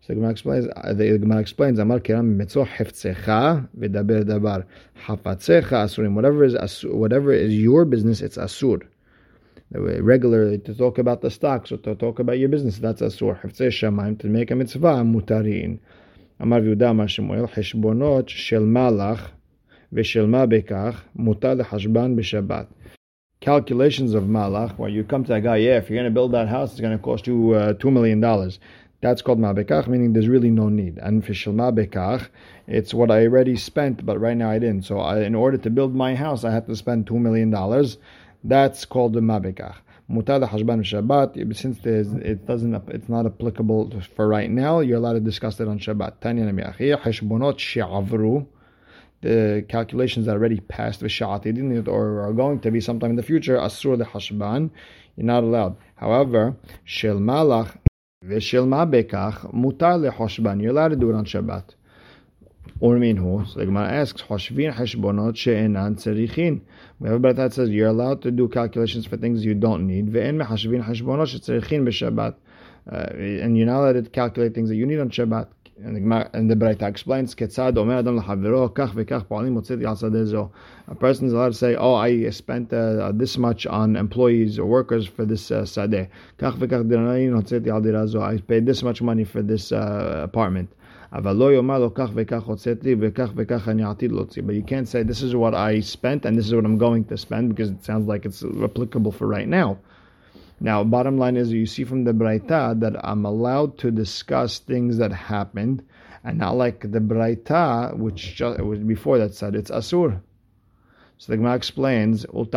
So 0.06 0.12
the 0.12 0.16
Gemara 0.16 0.32
explains, 0.32 0.66
the 0.66 1.18
Gemara 1.18 1.40
explains, 1.40 1.78
Amar 1.78 1.98
kiram 1.98 2.36
mitzvah 2.36 2.66
hefzecha 2.66 3.66
v'daber 3.74 4.24
dabar 4.24 4.66
hafatzecha 5.06 5.86
asurim. 5.86 6.12
Whatever 6.12 6.44
is 6.44 6.82
whatever 6.84 7.32
is 7.32 7.54
your 7.54 7.86
business, 7.86 8.20
it's 8.20 8.36
asur. 8.36 8.82
Regularly 9.70 10.58
to 10.58 10.74
talk 10.74 10.98
about 10.98 11.22
the 11.22 11.30
stocks 11.30 11.72
or 11.72 11.78
to 11.78 11.94
talk 11.94 12.18
about 12.18 12.38
your 12.38 12.50
business, 12.50 12.76
that's 12.76 13.00
asur. 13.00 13.40
Hefzeh 13.40 13.68
shamayim 13.68 14.18
to 14.18 14.26
make 14.26 14.50
a 14.50 14.54
mitzvah 14.54 14.96
mutarin. 15.04 15.78
Amar 16.38 16.60
Yehuda 16.60 16.90
Amar 16.90 17.08
Shemuel 17.08 17.46
shel 18.26 18.60
malach 18.60 19.30
v'shel 19.90 20.28
ma 20.28 20.44
bekach 20.44 20.98
mutar 21.18 21.58
lehashban 21.58 22.14
b'shabbat 22.14 22.66
calculations 23.44 24.14
of 24.14 24.24
malach, 24.24 24.78
where 24.78 24.88
you 24.88 25.04
come 25.04 25.22
to 25.22 25.34
a 25.34 25.40
guy, 25.40 25.56
yeah, 25.56 25.76
if 25.76 25.90
you're 25.90 25.98
going 25.98 26.10
to 26.10 26.10
build 26.10 26.32
that 26.32 26.48
house, 26.48 26.72
it's 26.72 26.80
going 26.80 26.96
to 26.96 27.02
cost 27.02 27.26
you 27.26 27.52
uh, 27.52 27.74
$2 27.74 27.92
million. 27.92 28.18
That's 29.04 29.20
called 29.20 29.38
ma'bekach, 29.38 29.86
meaning 29.86 30.14
there's 30.14 30.28
really 30.28 30.48
no 30.48 30.70
need. 30.70 30.96
And 30.96 31.22
for 31.22 31.34
ma'bekach, 31.34 32.26
it's 32.66 32.94
what 32.94 33.10
I 33.10 33.26
already 33.26 33.54
spent, 33.54 34.06
but 34.06 34.18
right 34.18 34.34
now 34.34 34.48
I 34.48 34.58
didn't. 34.58 34.86
So 34.86 34.98
I, 34.98 35.20
in 35.24 35.34
order 35.34 35.58
to 35.58 35.68
build 35.68 35.94
my 35.94 36.14
house, 36.14 36.42
I 36.42 36.50
had 36.50 36.66
to 36.68 36.74
spend 36.74 37.06
two 37.06 37.18
million 37.18 37.50
dollars. 37.50 37.98
That's 38.44 38.86
called 38.86 39.12
the 39.12 39.20
ma'bekach. 39.20 39.74
Mutada 40.10 40.48
hashban 40.48 40.80
Shabbat. 40.90 41.54
Since 41.54 41.84
it 41.84 42.46
doesn't, 42.46 42.74
it's 42.88 43.10
not 43.10 43.26
applicable 43.26 43.92
for 44.16 44.26
right 44.26 44.50
now. 44.50 44.80
You're 44.80 44.96
allowed 44.96 45.18
to 45.20 45.20
discuss 45.20 45.60
it 45.60 45.68
on 45.68 45.78
Shabbat. 45.78 46.20
Tanya 46.22 46.46
heshbonot 46.46 47.58
she'avru. 47.58 48.46
the 49.20 49.66
calculations 49.68 50.24
that 50.24 50.32
already 50.32 50.60
passed 50.60 51.02
v'sha'atidin 51.02 51.86
or 51.88 52.22
are 52.22 52.32
going 52.32 52.58
to 52.60 52.70
be 52.70 52.80
sometime 52.80 53.10
in 53.10 53.16
the 53.16 53.22
future, 53.22 53.58
asur 53.58 53.98
the 53.98 54.06
hashban, 54.06 54.70
you're 55.16 55.26
not 55.26 55.44
allowed. 55.44 55.76
However, 55.96 56.56
shel 56.84 57.16
malach 57.16 57.76
v'shel 58.26 58.66
ma 58.66 58.86
bekach 58.86 59.52
mutar 59.52 59.98
lehoshban, 59.98 60.60
you're 60.62 60.72
allowed 60.72 60.88
to 60.88 60.96
do 60.96 61.10
it 61.10 61.14
on 61.14 61.24
Shabbat. 61.24 61.74
Or 62.80 62.96
minhu. 62.96 63.46
So 63.46 63.60
the 63.60 63.66
Gemara 63.66 63.92
asks, 63.92 64.22
Hoshvin 64.22 64.74
hashbonot 64.74 65.36
she'enan 65.36 65.96
tzerichin. 65.96 66.60
We 66.98 67.08
have 67.08 67.24
a 67.24 67.32
that 67.34 67.52
says 67.52 67.70
you're 67.70 67.88
allowed 67.88 68.22
to 68.22 68.30
do 68.30 68.48
calculations 68.48 69.06
for 69.06 69.16
things 69.16 69.44
you 69.44 69.54
don't 69.54 69.86
need. 69.86 70.06
Ve'en 70.06 70.42
mehashvin 70.42 70.82
hashbonot 70.84 71.28
she'tzerichin 71.28 71.86
b'Shabbat. 71.86 72.34
And 72.86 73.56
you're 73.56 73.66
not 73.66 73.80
allowed 73.80 74.04
to 74.04 74.10
calculate 74.10 74.54
things 74.54 74.68
that 74.70 74.76
you 74.76 74.86
need 74.86 74.98
on 74.98 75.10
Shabbat. 75.10 75.46
And 75.84 76.50
the, 76.50 76.56
Braita 76.56 76.88
explains, 76.88 77.34
Ketzad 77.34 77.76
omer 77.76 77.98
adam 77.98 78.18
kach 78.18 79.28
po'alim 79.28 79.52
motzeti 79.54 79.84
al 79.84 80.52
A 80.88 80.94
person 80.94 81.26
is 81.26 81.34
allowed 81.34 81.52
to 81.52 81.58
say, 81.58 81.76
oh, 81.76 81.92
I 81.94 82.30
spent 82.30 82.72
uh, 82.72 83.12
this 83.12 83.36
much 83.36 83.66
on 83.66 83.94
employees 83.94 84.58
or 84.58 84.64
workers 84.64 85.06
for 85.06 85.26
this 85.26 85.50
uh, 85.50 85.64
sadeh. 85.64 86.08
Kach 86.38 86.56
al 88.16 88.22
I 88.22 88.38
paid 88.38 88.64
this 88.64 88.82
much 88.82 89.02
money 89.02 89.24
for 89.24 89.42
this 89.42 89.72
uh, 89.72 90.22
apartment. 90.24 90.70
But 91.12 91.36
you 91.36 91.62
can't 94.66 94.88
say 94.88 95.02
this 95.02 95.22
is 95.22 95.36
what 95.36 95.54
I 95.54 95.80
spent 95.80 96.24
and 96.24 96.38
this 96.38 96.46
is 96.46 96.54
what 96.54 96.64
I'm 96.64 96.78
going 96.78 97.04
to 97.04 97.18
spend 97.18 97.50
because 97.50 97.68
it 97.70 97.84
sounds 97.84 98.08
like 98.08 98.24
it's 98.24 98.42
applicable 98.42 99.12
for 99.12 99.26
right 99.26 99.46
now. 99.46 99.78
Now, 100.64 100.82
bottom 100.82 101.18
line 101.18 101.36
is 101.36 101.52
you 101.52 101.66
see 101.66 101.84
from 101.84 102.04
the 102.04 102.14
Braita 102.14 102.80
that 102.80 102.96
I'm 103.06 103.26
allowed 103.26 103.76
to 103.80 103.90
discuss 103.90 104.60
things 104.60 104.96
that 104.96 105.12
happened 105.12 105.84
and 106.24 106.38
not 106.38 106.56
like 106.56 106.90
the 106.90 107.00
Braita, 107.00 107.94
which 107.98 108.34
just, 108.34 108.58
before 108.86 109.18
that 109.18 109.34
said 109.34 109.54
it's 109.56 109.70
Asur. 109.70 110.22
So 111.18 111.32
the 111.32 111.36
Gemara 111.36 111.56
explains, 111.56 112.24
According 112.24 112.48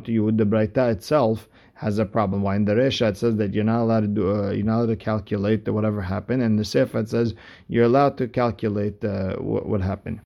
to 0.00 0.10
you, 0.10 0.32
the 0.32 0.46
Braita 0.46 0.90
itself 0.90 1.50
has 1.74 1.98
a 1.98 2.06
problem. 2.06 2.40
Why 2.40 2.56
in 2.56 2.64
the 2.64 2.72
Resha 2.72 3.10
it 3.10 3.18
says 3.18 3.36
that 3.36 3.52
you're 3.52 3.64
not 3.64 3.82
allowed 3.82 4.00
to 4.00 4.06
do, 4.06 4.34
uh, 4.34 4.52
you're 4.52 4.64
not 4.64 4.78
allowed 4.78 4.86
to 4.86 4.96
calculate 4.96 5.68
whatever 5.68 6.00
happened, 6.00 6.42
and 6.42 6.58
the 6.58 6.62
Seifa 6.62 7.06
says 7.06 7.34
you're 7.68 7.84
allowed 7.84 8.16
to 8.16 8.26
calculate 8.26 9.04
uh, 9.04 9.36
what, 9.36 9.66
what 9.66 9.82
happened. 9.82 10.20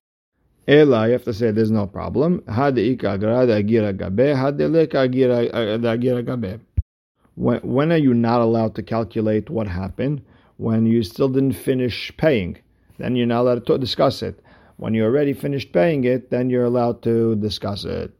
Ela, 0.71 1.07
you 1.07 1.11
have 1.11 1.25
to 1.25 1.33
say 1.33 1.51
there's 1.51 1.69
no 1.69 1.85
problem. 1.85 2.41
When, 7.35 7.59
when 7.59 7.91
are 7.91 7.97
you 7.97 8.13
not 8.13 8.39
allowed 8.39 8.75
to 8.75 8.83
calculate 8.83 9.49
what 9.49 9.67
happened? 9.67 10.21
When 10.55 10.85
you 10.85 11.03
still 11.03 11.27
didn't 11.27 11.53
finish 11.53 12.15
paying, 12.15 12.57
then 12.99 13.17
you're 13.17 13.27
not 13.27 13.41
allowed 13.41 13.65
to 13.65 13.77
discuss 13.77 14.23
it. 14.23 14.41
When 14.77 14.93
you 14.93 15.03
already 15.03 15.33
finished 15.33 15.73
paying 15.73 16.05
it, 16.05 16.29
then 16.29 16.49
you're 16.49 16.63
allowed 16.63 17.03
to 17.03 17.35
discuss 17.35 17.83
it 17.83 18.17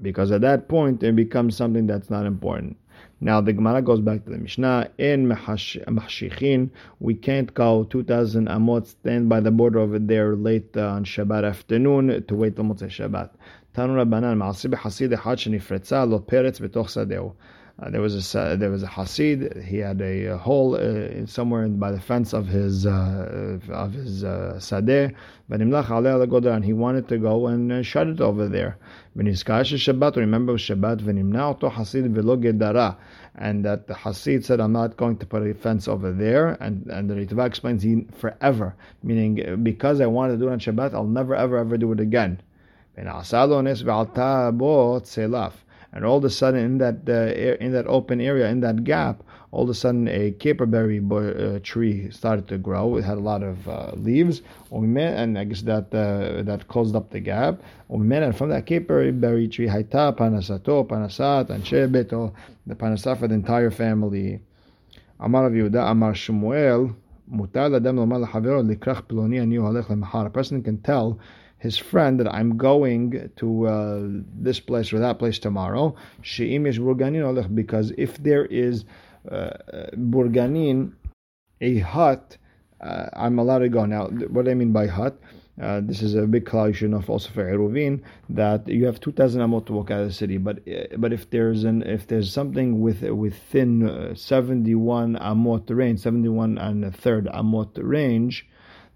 because 0.00 0.30
at 0.30 0.42
that 0.42 0.68
point 0.68 1.02
it 1.02 1.16
becomes 1.16 1.56
something 1.56 1.88
that's 1.88 2.10
not 2.10 2.26
important. 2.26 2.76
Now 3.20 3.40
the 3.40 3.52
Gemara 3.52 3.82
goes 3.82 4.00
back 4.00 4.24
to 4.24 4.30
the 4.30 4.38
Mishnah. 4.38 4.90
In 4.98 5.28
Mahshichin, 5.28 6.70
we 7.00 7.14
can't 7.14 7.54
go 7.54 7.84
2,000 7.84 8.48
amot, 8.48 8.86
stand 8.86 9.28
by 9.28 9.40
the 9.40 9.50
border 9.50 9.78
over 9.78 9.98
there 9.98 10.34
late 10.34 10.76
uh, 10.76 10.88
on 10.88 11.04
Shabbat 11.04 11.44
afternoon 11.44 12.24
to 12.26 12.34
wait 12.34 12.56
till 12.56 12.64
Motzei 12.64 12.88
Shabbat. 12.88 13.30
Tanu 13.74 13.94
Sadeu. 16.88 17.34
Uh, 17.82 17.90
there 17.90 18.00
was 18.00 18.34
a 18.34 18.56
there 18.56 18.70
was 18.70 18.84
a 18.84 18.86
Hasid. 18.86 19.64
He 19.64 19.78
had 19.78 20.00
a, 20.00 20.26
a 20.26 20.38
hole 20.38 20.76
uh, 20.76 21.26
somewhere 21.26 21.64
in, 21.64 21.80
by 21.80 21.90
the 21.90 22.00
fence 22.00 22.32
of 22.32 22.46
his 22.46 22.86
uh, 22.86 23.58
of 23.70 23.92
his 23.92 24.22
uh, 24.22 24.54
sadeh. 24.58 25.12
And 25.50 26.64
he 26.64 26.72
wanted 26.72 27.08
to 27.08 27.18
go 27.18 27.46
and 27.48 27.72
uh, 27.72 27.82
shut 27.82 28.06
it 28.06 28.20
over 28.20 28.46
there. 28.46 28.78
Shabbat. 29.16 30.14
Remember 30.16 30.52
Shabbat. 30.52 31.00
And 33.34 33.64
that 33.64 33.86
the 33.88 33.94
Hasid 33.94 34.44
said, 34.44 34.60
"I'm 34.60 34.72
not 34.72 34.96
going 34.96 35.16
to 35.16 35.26
put 35.26 35.42
a 35.42 35.52
fence 35.52 35.88
over 35.88 36.12
there." 36.12 36.56
And 36.60 36.86
and 36.86 37.10
the 37.10 37.14
Ritva 37.14 37.44
explains 37.44 37.82
he 37.82 38.06
forever, 38.12 38.76
meaning 39.02 39.64
because 39.64 40.00
I 40.00 40.06
want 40.06 40.32
to 40.32 40.38
do 40.38 40.48
it 40.48 40.52
on 40.52 40.60
Shabbat, 40.60 40.94
I'll 40.94 41.04
never 41.04 41.34
ever 41.34 41.58
ever 41.58 41.76
do 41.76 41.90
it 41.90 41.98
again 41.98 42.40
and 45.92 46.04
all 46.04 46.16
of 46.18 46.24
a 46.24 46.30
sudden 46.30 46.60
in 46.60 46.78
that 46.78 47.08
uh, 47.08 47.64
in 47.64 47.72
that 47.72 47.86
open 47.86 48.20
area, 48.20 48.48
in 48.48 48.60
that 48.60 48.84
gap, 48.84 49.22
all 49.50 49.64
of 49.64 49.68
a 49.68 49.74
sudden 49.74 50.08
a 50.08 50.32
caperberry 50.32 50.98
uh, 51.00 51.58
tree 51.62 52.10
started 52.10 52.48
to 52.48 52.56
grow. 52.56 52.96
It 52.96 53.04
had 53.04 53.18
a 53.18 53.20
lot 53.20 53.42
of 53.42 53.68
uh, 53.68 53.92
leaves, 53.96 54.40
and 54.70 55.38
I 55.38 55.44
guess 55.44 55.62
that 55.62 55.94
uh, 55.94 56.42
that 56.42 56.68
closed 56.68 56.96
up 56.96 57.10
the 57.10 57.20
gap. 57.20 57.60
And 57.90 58.36
from 58.36 58.48
that 58.48 58.66
caperberry 58.66 59.52
tree, 59.52 59.66
haita 59.66 60.16
panasato 60.16 60.88
panasat 60.88 61.50
and 61.50 61.62
shebeto, 61.62 62.32
the 62.66 62.74
panasat 62.74 63.18
for 63.18 63.28
the 63.28 63.34
entire 63.34 63.70
family. 63.70 64.40
Amar 65.20 65.50
Yehuda, 65.50 65.90
Amar 65.90 66.14
Shmuel, 66.14 66.94
mutar 67.30 67.70
ladem 67.70 67.96
lomar 67.96 68.26
lahavero 68.26 68.62
likrach 68.66 69.02
piloni 69.02 69.40
ani 69.40 69.56
A 69.56 70.30
person 70.30 70.62
can 70.62 70.78
tell 70.78 71.18
his 71.62 71.78
friend 71.78 72.18
that 72.18 72.26
I'm 72.34 72.56
going 72.56 73.30
to 73.36 73.68
uh, 73.68 74.00
this 74.34 74.58
place 74.58 74.92
or 74.92 74.98
that 74.98 75.20
place 75.20 75.38
tomorrow. 75.38 75.94
She'im 76.20 76.66
is 76.66 76.76
burganin 76.80 77.54
because 77.54 77.92
if 77.96 78.20
there 78.20 78.44
is 78.44 78.84
uh, 79.30 79.50
burganin, 79.96 80.96
a 81.60 81.78
hut, 81.78 82.36
uh, 82.80 83.06
I'm 83.12 83.38
allowed 83.38 83.60
to 83.60 83.68
go. 83.68 83.86
Now, 83.86 84.08
what 84.08 84.48
I 84.48 84.54
mean 84.54 84.72
by 84.72 84.88
hut, 84.88 85.20
uh, 85.60 85.80
this 85.84 86.02
is 86.02 86.16
a 86.16 86.26
big 86.26 86.46
collection 86.46 86.94
of 86.94 87.08
also 87.08 87.30
for 87.30 87.44
Eruvin 87.44 88.00
that 88.30 88.66
you 88.66 88.86
have 88.86 88.98
2,000 88.98 89.40
amot 89.40 89.66
to 89.66 89.72
walk 89.72 89.92
out 89.92 90.00
of 90.00 90.08
the 90.08 90.12
city. 90.12 90.38
But 90.38 90.66
uh, 90.66 90.96
but 90.96 91.12
if 91.12 91.30
there's 91.30 91.62
an 91.62 91.82
if 91.82 92.08
there's 92.08 92.32
something 92.32 92.80
with 92.80 93.02
within 93.02 93.88
uh, 93.88 94.14
71 94.16 95.14
amot 95.14 95.70
range, 95.70 96.00
71 96.00 96.58
and 96.58 96.84
a 96.84 96.90
third 96.90 97.26
amot 97.26 97.78
range, 97.80 98.48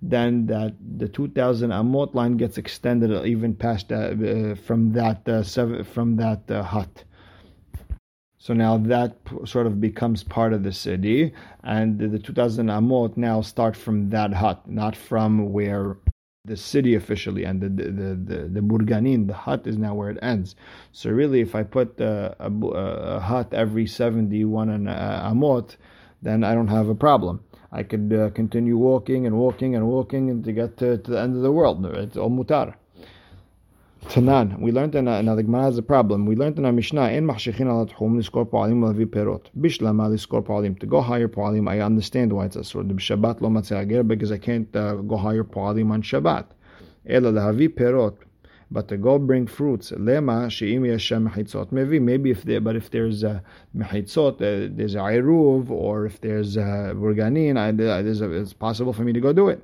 then 0.03 0.47
that 0.47 0.75
the 0.99 1.09
2000 1.09 1.71
amot 1.71 2.15
line 2.15 2.37
gets 2.37 2.59
extended 2.59 3.27
even 3.27 3.55
past 3.55 3.89
that 3.89 4.13
uh, 4.13 4.55
from 4.55 4.93
that 4.93 5.29
uh, 5.29 5.43
seven, 5.43 5.85
from 5.85 6.17
that 6.17 6.51
uh, 6.51 6.63
hut. 6.63 7.05
So 8.39 8.55
now 8.55 8.77
that 8.79 9.17
sort 9.45 9.67
of 9.67 9.81
becomes 9.81 10.23
part 10.23 10.53
of 10.53 10.63
the 10.63 10.73
city, 10.73 11.33
and 11.65 11.99
the 11.99 12.19
2000 12.19 12.69
amot 12.69 13.17
now 13.17 13.41
start 13.41 13.77
from 13.77 14.11
that 14.11 14.33
hut, 14.33 14.69
not 14.69 14.95
from 14.95 15.53
where 15.53 15.97
the 16.45 16.57
city 16.57 16.95
officially 16.95 17.43
and 17.43 17.61
the 17.61 17.69
the 17.69 17.91
the, 17.91 18.49
the, 18.49 18.63
burganin, 18.63 19.27
the 19.27 19.35
hut 19.35 19.67
is 19.67 19.77
now 19.77 19.95
where 19.95 20.11
it 20.11 20.19
ends. 20.23 20.55
So 20.93 21.11
really, 21.11 21.41
if 21.41 21.57
I 21.57 21.65
put 21.65 21.99
a, 22.01 22.37
a 22.39 23.21
hut 23.21 23.53
every 23.53 23.87
71 23.87 24.71
and 24.71 24.87
amot, 24.87 25.77
then 26.23 26.45
I 26.45 26.55
don't 26.55 26.69
have 26.69 26.89
a 26.89 26.95
problem. 26.95 27.43
I 27.73 27.83
could 27.83 28.13
uh, 28.13 28.31
continue 28.31 28.77
walking 28.77 29.27
and 29.27 29.37
walking 29.37 29.75
and 29.75 29.87
walking 29.87 30.31
and 30.31 30.45
to 30.45 30.53
get 30.53 30.77
to, 30.79 30.99
to 30.99 31.11
the 31.11 31.21
end 31.21 31.37
of 31.37 31.43
the 31.43 31.53
world. 31.53 31.85
It's 31.87 32.17
all 32.17 32.31
mutar. 32.31 32.75
Tanan, 34.09 34.61
we 34.61 34.71
learned 34.71 34.95
in 34.95 35.07
now 35.07 35.35
the 35.35 35.43
Gemara 35.43 35.65
has 35.65 35.79
a 35.79 35.83
problem. 35.83 36.27
We 36.27 36.37
learned 36.37 36.59
in 36.59 36.65
our 36.65 36.71
Mishnah 36.71 37.09
in 37.11 37.27
Machshechin 37.27 37.67
al 37.67 37.87
Tchum 37.87 38.17
liskor 38.17 38.49
poalim 38.49 38.79
lavi 38.81 39.05
perot. 39.05 39.47
Bishlama 39.59 40.09
liskor 40.09 40.45
poalim 40.45 40.79
to 40.79 40.87
go 40.87 41.01
higher 41.01 41.27
poalim. 41.27 41.69
I 41.69 41.81
understand 41.81 42.33
why 42.33 42.47
it's 42.47 42.55
a 42.55 42.63
sort 42.63 42.89
of 42.91 42.99
Shabbat 42.99 43.41
lo 43.41 43.49
matzeh 43.49 44.07
because 44.07 44.31
I 44.31 44.39
can't 44.39 44.75
uh, 44.77 44.95
go 44.95 45.17
higher 45.17 45.43
poalim 45.43 45.91
on 45.91 46.03
Shabbat. 46.03 46.47
Ela 47.05 47.33
lahavi 47.33 47.69
perot 47.69 48.17
but 48.71 48.89
to 48.89 48.97
go 48.97 49.19
bring 49.19 49.47
fruits, 49.47 49.93
lema 49.93 50.51
she'im 50.51 50.83
yeshem 50.83 51.31
mechitzot 51.31 51.73
mevi. 51.73 52.01
Maybe 52.01 52.31
if 52.31 52.43
there, 52.43 52.61
but 52.61 52.77
if 52.77 52.91
there's 52.91 53.23
a 53.23 53.43
mechitzot, 53.77 54.35
uh, 54.37 54.75
there's 54.77 54.95
a 54.95 54.99
iruv, 54.99 55.71
or 55.71 56.07
if 56.07 56.21
there's 56.21 56.57
a 56.57 56.93
burganin, 56.95 57.57
it's 57.79 58.53
possible 58.53 58.93
for 58.93 59.03
me 59.03 59.13
to 59.13 59.21
go 59.21 59.33
do 59.33 59.49
it. 59.49 59.63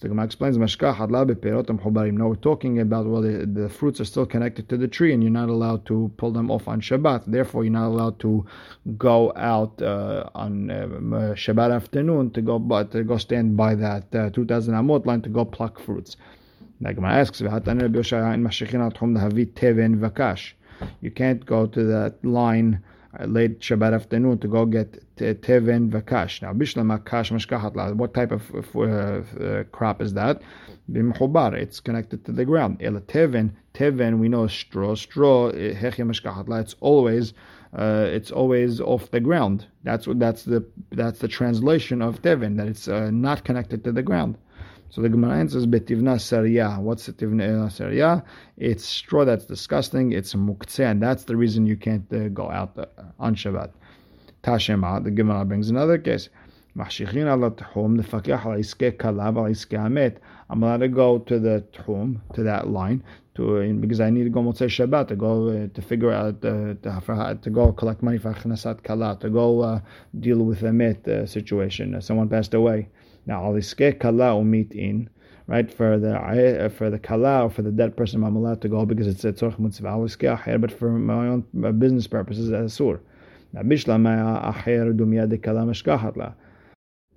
The 0.00 0.08
Gemara 0.08 0.26
explains, 0.26 0.58
Mashka 0.58 0.94
hadla 0.94 1.24
beperot 1.24 1.66
mechubarim. 1.66 2.14
No, 2.14 2.28
we're 2.28 2.34
talking 2.34 2.80
about 2.80 3.06
well, 3.06 3.22
the, 3.22 3.46
the, 3.46 3.68
fruits 3.68 4.00
are 4.00 4.04
still 4.04 4.26
connected 4.26 4.68
to 4.68 4.76
the 4.76 4.88
tree, 4.88 5.14
and 5.14 5.22
you're 5.22 5.32
not 5.32 5.48
allowed 5.48 5.86
to 5.86 6.10
pull 6.16 6.30
them 6.30 6.50
off 6.50 6.68
on 6.68 6.80
Shabbat. 6.80 7.24
Therefore, 7.26 7.64
you're 7.64 7.72
not 7.72 7.88
allowed 7.88 8.18
to 8.20 8.44
go 8.98 9.32
out 9.36 9.80
uh, 9.80 10.28
on 10.34 10.70
uh, 10.70 10.86
Shabbat 11.34 11.74
afternoon 11.74 12.32
to 12.32 12.42
go, 12.42 12.58
but 12.58 12.90
to 12.92 13.04
go 13.04 13.16
stand 13.16 13.56
by 13.56 13.74
that 13.76 14.14
uh, 14.14 14.28
2,000 14.30 14.74
amot 14.74 15.06
line 15.06 15.22
to 15.22 15.30
go 15.30 15.44
pluck 15.44 15.78
fruits. 15.78 16.16
The 16.84 17.02
asks, 17.02 17.40
You 21.00 21.10
can't 21.10 21.46
go 21.46 21.66
to 21.66 21.84
that 21.84 22.14
line 22.22 22.82
uh, 23.18 23.24
late 23.24 23.60
Shabbat 23.60 23.94
afternoon 23.94 24.38
to 24.40 24.48
go 24.48 24.66
get 24.66 25.16
teven 25.16 25.88
vakash. 25.88 26.42
Now, 26.42 26.52
bishlam 26.52 26.94
akash 26.94 27.32
mashkahat 27.32 27.94
What 27.94 28.12
type 28.12 28.32
of 28.32 28.54
uh, 28.76 28.80
uh, 28.82 29.64
crop 29.72 30.02
is 30.02 30.12
that? 30.12 30.42
Bimchubar. 30.92 31.54
It's 31.54 31.80
connected 31.80 32.22
to 32.26 32.32
the 32.32 32.44
ground. 32.44 32.82
El 32.82 33.00
teven, 33.00 33.52
teven, 33.72 34.18
we 34.18 34.28
know 34.28 34.46
straw. 34.46 34.94
Straw, 34.94 35.52
mashkahat 35.52 36.60
It's 36.60 36.76
always. 36.80 37.32
Uh, 37.74 38.06
it's 38.08 38.30
always 38.30 38.80
off 38.82 39.10
the 39.10 39.20
ground. 39.20 39.66
That's 39.84 40.06
what 40.06 40.18
that's 40.18 40.44
the 40.44 40.64
that's 40.92 41.18
the 41.18 41.28
translation 41.28 42.02
of 42.02 42.20
teven 42.20 42.58
that 42.58 42.68
it's 42.68 42.88
uh, 42.88 43.10
not 43.10 43.42
connected 43.44 43.84
to 43.84 43.92
the 43.92 44.02
ground. 44.02 44.36
So 44.90 45.02
the 45.02 45.08
Gemara 45.08 45.38
answers, 45.38 45.66
Betivna 45.66 46.16
Sarya. 46.16 46.80
What's 46.80 47.08
Betivna 47.08 47.66
uh, 47.66 47.68
Sarya? 47.68 48.22
It's 48.56 48.84
straw 48.84 49.24
that's 49.24 49.46
disgusting. 49.46 50.12
It's 50.12 50.34
muktzeh, 50.34 50.90
and 50.90 51.02
that's 51.02 51.24
the 51.24 51.36
reason 51.36 51.66
you 51.66 51.76
can't 51.76 52.10
uh, 52.12 52.28
go 52.28 52.50
out 52.50 52.78
uh, 52.78 52.86
on 53.18 53.34
Shabbat. 53.34 53.70
Tashema, 54.44 55.02
the 55.02 55.10
Gemara 55.10 55.44
brings 55.44 55.70
another 55.70 55.98
case. 55.98 56.28
Mashichin 56.76 57.26
ala 57.26 57.50
tchum, 57.52 58.00
nefakih 58.00 58.44
ala 58.44 58.56
iske 58.58 58.96
kalav 58.98 59.36
ala 59.36 59.50
iske 59.50 59.78
amet. 59.78 60.18
I'm 60.50 60.62
allowed 60.62 60.78
to 60.78 60.88
go 60.88 61.18
to 61.18 61.38
the 61.38 61.64
tchum, 61.72 62.20
to 62.34 62.42
that 62.42 62.68
line, 62.68 63.02
to 63.36 63.72
because 63.80 64.00
I 64.00 64.10
need 64.10 64.24
to 64.24 64.30
go 64.30 64.42
Motzei 64.42 64.66
Shabbat 64.66 65.08
to 65.08 65.16
go 65.16 65.48
uh, 65.48 65.68
to 65.72 65.82
figure 65.82 66.12
out 66.12 66.44
uh, 66.44 66.74
to, 66.74 67.38
to 67.40 67.50
go 67.50 67.72
collect 67.72 68.02
money 68.02 68.18
for 68.18 68.32
Achnasat 68.32 68.82
kalat 68.82 69.20
to 69.20 69.30
go 69.30 69.60
uh, 69.60 69.80
deal 70.18 70.42
with 70.42 70.62
a 70.62 70.72
met 70.72 71.06
uh, 71.08 71.26
situation. 71.26 72.00
someone 72.02 72.28
passed 72.28 72.54
away. 72.54 72.88
Now, 73.26 73.44
al 73.44 73.54
iske 73.54 73.98
kala 73.98 74.32
umit 74.32 74.72
in, 74.72 75.08
right? 75.46 75.72
For 75.72 75.98
the 75.98 76.72
for 76.76 76.90
the 76.90 76.98
kala 76.98 77.44
or 77.44 77.50
for 77.50 77.62
the 77.62 77.72
dead 77.72 77.96
person, 77.96 78.22
I'm 78.22 78.36
allowed 78.36 78.60
to 78.62 78.68
go 78.68 78.84
because 78.84 79.06
it's 79.06 79.24
a 79.24 79.32
tzorch 79.32 79.58
mitzvah. 79.58 80.58
But 80.58 80.72
for 80.72 80.90
my 80.90 81.28
own 81.28 81.44
uh, 81.64 81.72
business 81.72 82.06
purposes, 82.06 82.52
as 82.52 82.74
sur. 82.74 83.00
Now, 83.52 83.62
bishla 83.62 84.00
maya 84.00 84.52
acher 84.52 84.92
dumia 84.96 85.42
kala 85.42 85.62
meshkahat 85.62 86.34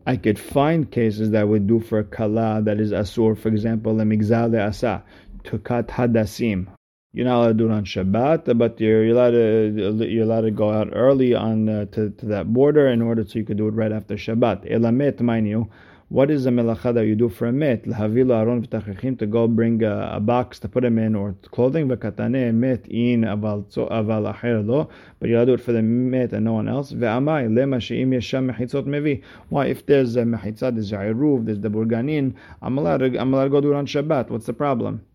I 0.06 0.16
could 0.16 0.40
find 0.40 0.90
cases 0.90 1.32
that 1.32 1.50
would 1.50 1.68
do 1.68 1.82
for 1.82 2.02
kala 2.04 2.62
that 2.64 2.80
is 2.80 2.92
asur. 2.92 3.38
For 3.38 3.50
example, 3.50 3.98
the 3.98 4.06
migzal 4.06 4.52
de 4.52 4.66
asa 4.66 5.04
to 5.44 5.60
cut 5.60 5.88
hadasim. 5.88 6.68
You're 7.14 7.26
not 7.26 7.38
allowed 7.38 7.48
to 7.48 7.54
do 7.56 7.66
it 7.66 7.72
on 7.72 7.86
Shabbat, 7.86 8.58
but 8.58 8.80
you're, 8.80 9.04
you're 9.04 9.16
allowed 9.16 9.32
to 9.32 10.08
you're 10.08 10.24
allowed 10.24 10.42
to 10.42 10.52
go 10.52 10.70
out 10.70 10.90
early 10.94 11.34
on 11.34 11.68
uh, 11.68 11.86
to, 11.86 12.12
to 12.12 12.26
that 12.28 12.54
border 12.54 12.88
in 12.88 13.02
order 13.02 13.26
so 13.26 13.40
you 13.40 13.46
could 13.46 13.58
do 13.58 13.68
it 13.68 13.72
right 13.72 13.92
after 13.92 14.16
Shabbat. 14.16 14.72
Elamet, 14.72 15.20
mind 15.22 15.48
you, 15.48 15.70
what 16.10 16.32
is 16.32 16.46
the 16.46 16.50
melacha 16.50 16.94
that 16.94 17.06
you 17.06 17.16
do 17.16 17.28
for 17.28 17.48
a 17.48 17.52
met? 17.52 17.84
Lahavila 17.84 18.40
aron 18.40 18.66
v'tachachim 18.66 19.20
to 19.20 19.26
go 19.26 19.46
bring 19.46 19.84
a, 19.84 20.12
a, 20.14 20.20
box 20.22 20.58
to 20.60 20.70
put 20.70 20.86
him 20.86 20.98
in 20.98 21.16
or 21.16 21.36
clothing 21.52 21.90
v'katane 21.90 22.54
met 22.54 22.88
in 22.88 23.24
aval 23.24 23.66
aval 23.76 24.34
acher 24.34 24.66
lo. 24.66 24.88
But 25.20 25.28
you 25.30 25.46
do 25.46 25.56
it 25.56 25.60
for 25.60 25.74
the 25.74 25.82
met 25.82 26.32
and 26.32 26.46
no 26.46 26.54
one 26.54 26.70
else. 26.70 26.94
Ve'amai 26.94 27.50
lema 27.50 27.82
she'im 27.82 28.12
yesham 28.12 28.50
mechitzot 28.50 28.86
mevi. 28.86 29.22
Why 29.50 29.66
if 29.66 29.86
there's 29.86 30.16
a 30.16 30.22
mechitzah, 30.22 30.74
there's 30.74 30.94
a 30.94 31.14
roof, 31.14 31.46
there's 31.46 31.60
the 31.60 31.70
burganin, 31.70 32.36
I'm 32.62 32.78
allowed 32.78 33.02
I'm 33.02 33.34
allowed 33.34 33.44
to 33.46 33.50
go 33.50 33.60
do 33.60 33.74
it 33.74 33.76
on 33.76 33.86
Shabbat. 33.86 34.30
What's 34.30 34.46
the 34.46 34.54
problem? 34.54 35.06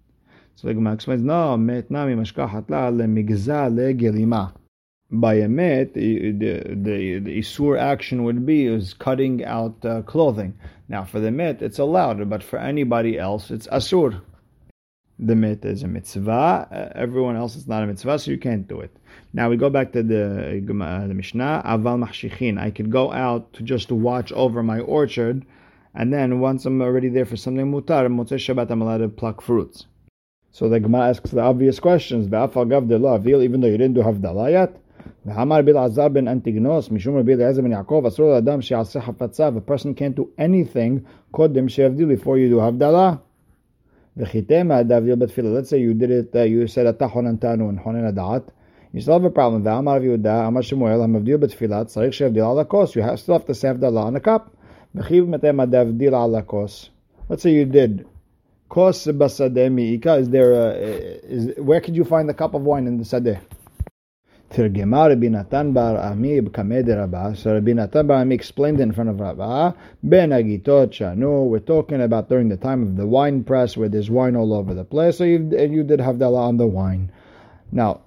So 0.56 0.68
the 0.68 0.74
Gemara 0.74 0.92
explains, 0.92 1.22
no, 1.22 1.56
met 1.56 1.90
nami 1.90 2.14
mashkahat 2.14 2.68
la 2.68 2.90
lemigza 2.90 3.72
legelima 3.72 4.52
by 5.12 5.34
a 5.34 5.48
met, 5.48 5.92
the, 5.92 6.32
the, 6.32 7.20
the 7.20 7.38
Isur 7.38 7.78
action 7.78 8.24
would 8.24 8.46
be 8.46 8.64
is 8.64 8.94
cutting 8.94 9.44
out 9.44 9.84
uh, 9.84 10.00
clothing. 10.02 10.54
Now, 10.88 11.04
for 11.04 11.20
the 11.20 11.30
met, 11.30 11.60
it's 11.60 11.78
allowed, 11.78 12.28
but 12.30 12.42
for 12.42 12.58
anybody 12.58 13.18
else, 13.18 13.50
it's 13.50 13.66
Asur. 13.66 14.22
The 15.18 15.36
met 15.36 15.64
is 15.66 15.82
a 15.82 15.88
mitzvah. 15.88 16.68
Uh, 16.72 16.92
everyone 16.94 17.36
else 17.36 17.56
is 17.56 17.68
not 17.68 17.82
a 17.82 17.86
mitzvah, 17.86 18.18
so 18.18 18.30
you 18.30 18.38
can't 18.38 18.66
do 18.66 18.80
it. 18.80 18.96
Now 19.34 19.50
we 19.50 19.56
go 19.58 19.68
back 19.68 19.92
to 19.92 20.02
the, 20.02 20.24
uh, 20.24 21.06
the 21.06 21.14
Mishnah. 21.14 21.62
Aval 21.66 22.02
machshichin. 22.02 22.58
I 22.58 22.70
could 22.70 22.90
go 22.90 23.12
out 23.12 23.52
to 23.52 23.62
just 23.62 23.92
watch 23.92 24.32
over 24.32 24.62
my 24.62 24.80
orchard, 24.80 25.44
and 25.94 26.12
then 26.12 26.40
once 26.40 26.64
I'm 26.64 26.80
already 26.80 27.10
there 27.10 27.26
for 27.26 27.36
something 27.36 27.70
mutar, 27.70 28.06
Motzei 28.08 28.38
Shabbat, 28.38 28.70
I'm 28.70 28.80
allowed 28.80 28.98
to 28.98 29.08
pluck 29.08 29.42
fruits. 29.42 29.86
So 30.52 30.68
the 30.68 30.80
Gemara 30.80 31.10
asks 31.10 31.30
the 31.30 31.40
obvious 31.40 31.80
questions. 31.80 32.26
Even 32.26 33.60
though 33.60 33.66
you 33.68 33.78
didn't 33.78 33.94
do 33.94 34.02
havdalah 34.02 34.50
yet, 34.50 34.81
V'hamar 35.24 35.64
bil 35.64 35.78
azar 35.78 36.10
ben 36.10 36.24
antignos, 36.24 36.88
mishum 36.90 37.14
rabbi 37.14 37.32
Eliezer 37.32 37.62
ben 37.62 37.70
Yaakov, 37.70 38.06
asur 38.06 38.36
adam 38.36 38.60
she'aseh 38.60 39.00
hafatzah, 39.00 39.56
a 39.56 39.60
person 39.60 39.94
can't 39.94 40.16
do 40.16 40.28
anything, 40.36 41.06
kodem 41.32 41.70
she'avdil, 41.70 42.08
before 42.08 42.38
you 42.38 42.48
do 42.48 42.56
havdalah. 42.56 43.20
V'chitem 44.18 44.72
ha'adavdil 44.72 45.22
betfilah. 45.22 45.54
Let's 45.54 45.70
say 45.70 45.78
you 45.78 45.94
did 45.94 46.10
it, 46.10 46.34
uh, 46.34 46.42
you 46.42 46.66
said 46.66 46.92
atah 46.92 47.12
antanu 47.14 47.68
and 47.68 47.78
honen 47.78 48.12
adat. 48.12 48.48
You 48.92 49.00
still 49.00 49.14
have 49.14 49.24
a 49.24 49.30
problem. 49.30 49.62
V'amar 49.62 50.00
v'yudah, 50.00 50.48
amar 50.48 50.64
shemuel, 50.64 51.00
ha'mavdil 51.00 51.38
betfilah, 51.38 51.84
tzarich 51.84 52.14
she'avdil 52.14 52.44
ala 52.44 52.64
kos. 52.64 52.96
You 52.96 53.02
have, 53.02 53.20
still 53.20 53.34
have 53.34 53.46
to 53.46 53.54
say 53.54 53.68
havdalah 53.68 54.06
on 54.06 54.16
a 54.16 54.20
cup. 54.20 54.56
V'chiv 54.96 55.28
metem 55.28 55.58
ha'adavdil 55.60 56.14
ala 56.14 56.42
kos. 56.42 56.90
Let's 57.28 57.44
say 57.44 57.52
you 57.52 57.64
did 57.64 58.06
kos 58.68 59.06
basadeh 59.06 59.70
mi'ika. 59.72 60.16
Is 60.16 60.30
there 60.30 60.52
a, 60.52 60.72
is, 60.72 61.52
where 61.58 61.80
could 61.80 61.94
you 61.94 62.04
find 62.04 62.28
the 62.28 62.34
cup 62.34 62.54
of 62.54 62.62
wine 62.62 62.88
in 62.88 62.98
the 62.98 63.04
sadeh? 63.04 63.40
Tirgema 64.52 65.08
Rabbi 65.08 65.28
Natan 65.28 65.72
Bar 65.72 65.96
Ami 65.96 66.42
B'Kameh 66.42 66.86
Rabba. 66.86 67.34
So 67.34 67.54
Rabbi 67.54 67.72
Natan 67.72 68.06
Bar 68.06 68.18
Ami 68.18 68.34
explained 68.34 68.80
in 68.80 68.92
front 68.92 69.08
of 69.08 69.18
Rabba. 69.18 69.74
Ben 70.02 70.28
Agitot 70.28 70.90
Shanu. 70.90 71.48
We're 71.48 71.58
talking 71.58 72.02
about 72.02 72.28
during 72.28 72.50
the 72.50 72.58
time 72.58 72.82
of 72.82 72.96
the 72.96 73.06
wine 73.06 73.44
press 73.44 73.78
where 73.78 73.88
there's 73.88 74.10
wine 74.10 74.36
all 74.36 74.52
over 74.52 74.74
the 74.74 74.84
place. 74.84 75.16
So 75.16 75.24
you, 75.24 75.38
you 75.58 75.84
did 75.84 76.00
have 76.00 76.16
Havdalah 76.16 76.48
on 76.48 76.56
the 76.58 76.66
wine. 76.66 77.10
Now, 77.70 78.02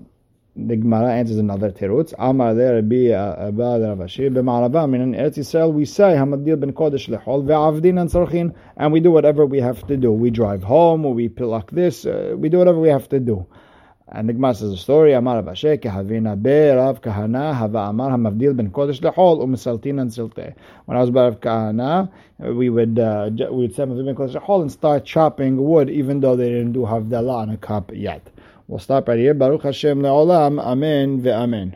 the 0.56 0.76
Gemara 0.76 1.14
answers 1.14 1.38
another 1.38 1.72
tirutz. 1.72 2.14
Amar 2.20 2.54
le 2.54 2.76
Rabbi 2.76 3.08
Abba 3.08 3.80
Ravashi 3.80 4.30
b'Ma'arava. 4.30 4.88
Mean, 4.88 5.02
in 5.02 5.14
Eretz 5.14 5.40
Yisrael 5.40 5.74
we 5.74 5.86
say 5.86 6.14
Hamadil 6.14 6.60
ben 6.60 6.74
Kodesh 6.74 7.10
lechol 7.10 7.44
ve'avdin 7.44 8.00
and 8.00 8.12
tzorchin, 8.12 8.54
and 8.78 8.94
we 8.94 9.00
do 9.00 9.10
whatever 9.10 9.48
we 9.48 9.60
have 9.62 9.86
to 9.88 9.98
do. 9.98 10.12
We 10.12 10.30
drive 10.30 10.62
home, 10.64 11.08
or 11.08 11.16
we 11.16 11.28
pluck 11.28 11.72
this, 11.72 12.06
uh, 12.06 12.36
we 12.38 12.50
do 12.50 12.60
whatever 12.60 12.80
we 12.80 12.90
have 12.90 13.10
to 13.10 13.20
do. 13.20 13.48
And 14.08 14.30
the 14.30 14.34
Gemara 14.34 14.54
says 14.54 14.72
a 14.72 14.78
story, 14.78 15.14
Amar 15.14 15.42
Abashe, 15.42 15.82
Kehavina 15.82 16.40
Be, 16.40 16.70
Rav 16.70 17.02
Kahana, 17.02 17.56
Hava 17.56 17.90
Amar 17.90 18.12
HaMavdil 18.12 18.56
Ben 18.56 18.70
Kodesh 18.70 19.02
Lechol, 19.02 19.44
Umesaltin 19.44 20.00
and 20.00 20.12
Silte. 20.12 20.54
When 20.86 20.96
I 20.96 21.02
was 21.02 21.10
Rav 21.10 21.40
Kahana, 21.40 22.12
we 22.38 22.70
would, 22.70 23.00
uh, 23.00 23.32
we 23.34 23.62
would 23.62 23.76
say 23.76 23.84
Mavdil 23.84 24.06
Ben 24.06 24.16
Kodesh 24.16 24.40
Lechol 24.40 24.62
and 24.62 24.72
start 24.72 25.06
chopping 25.06 25.58
wood, 25.68 25.90
even 25.90 26.20
though 26.20 26.36
they 26.36 26.50
didn't 26.50 26.74
do 26.74 26.82
Havdalah 26.82 27.36
on 27.36 27.50
a 27.50 27.58
cup 27.58 27.92
yet. 27.96 28.30
We'll 28.68 28.80
stop 28.80 29.08
right 29.08 29.18
here. 29.18 29.34
Baruch 29.34 29.64
Hashem 29.64 30.00
Le'olam, 30.00 30.62
Amen 30.64 31.22
ve'amen. 31.22 31.76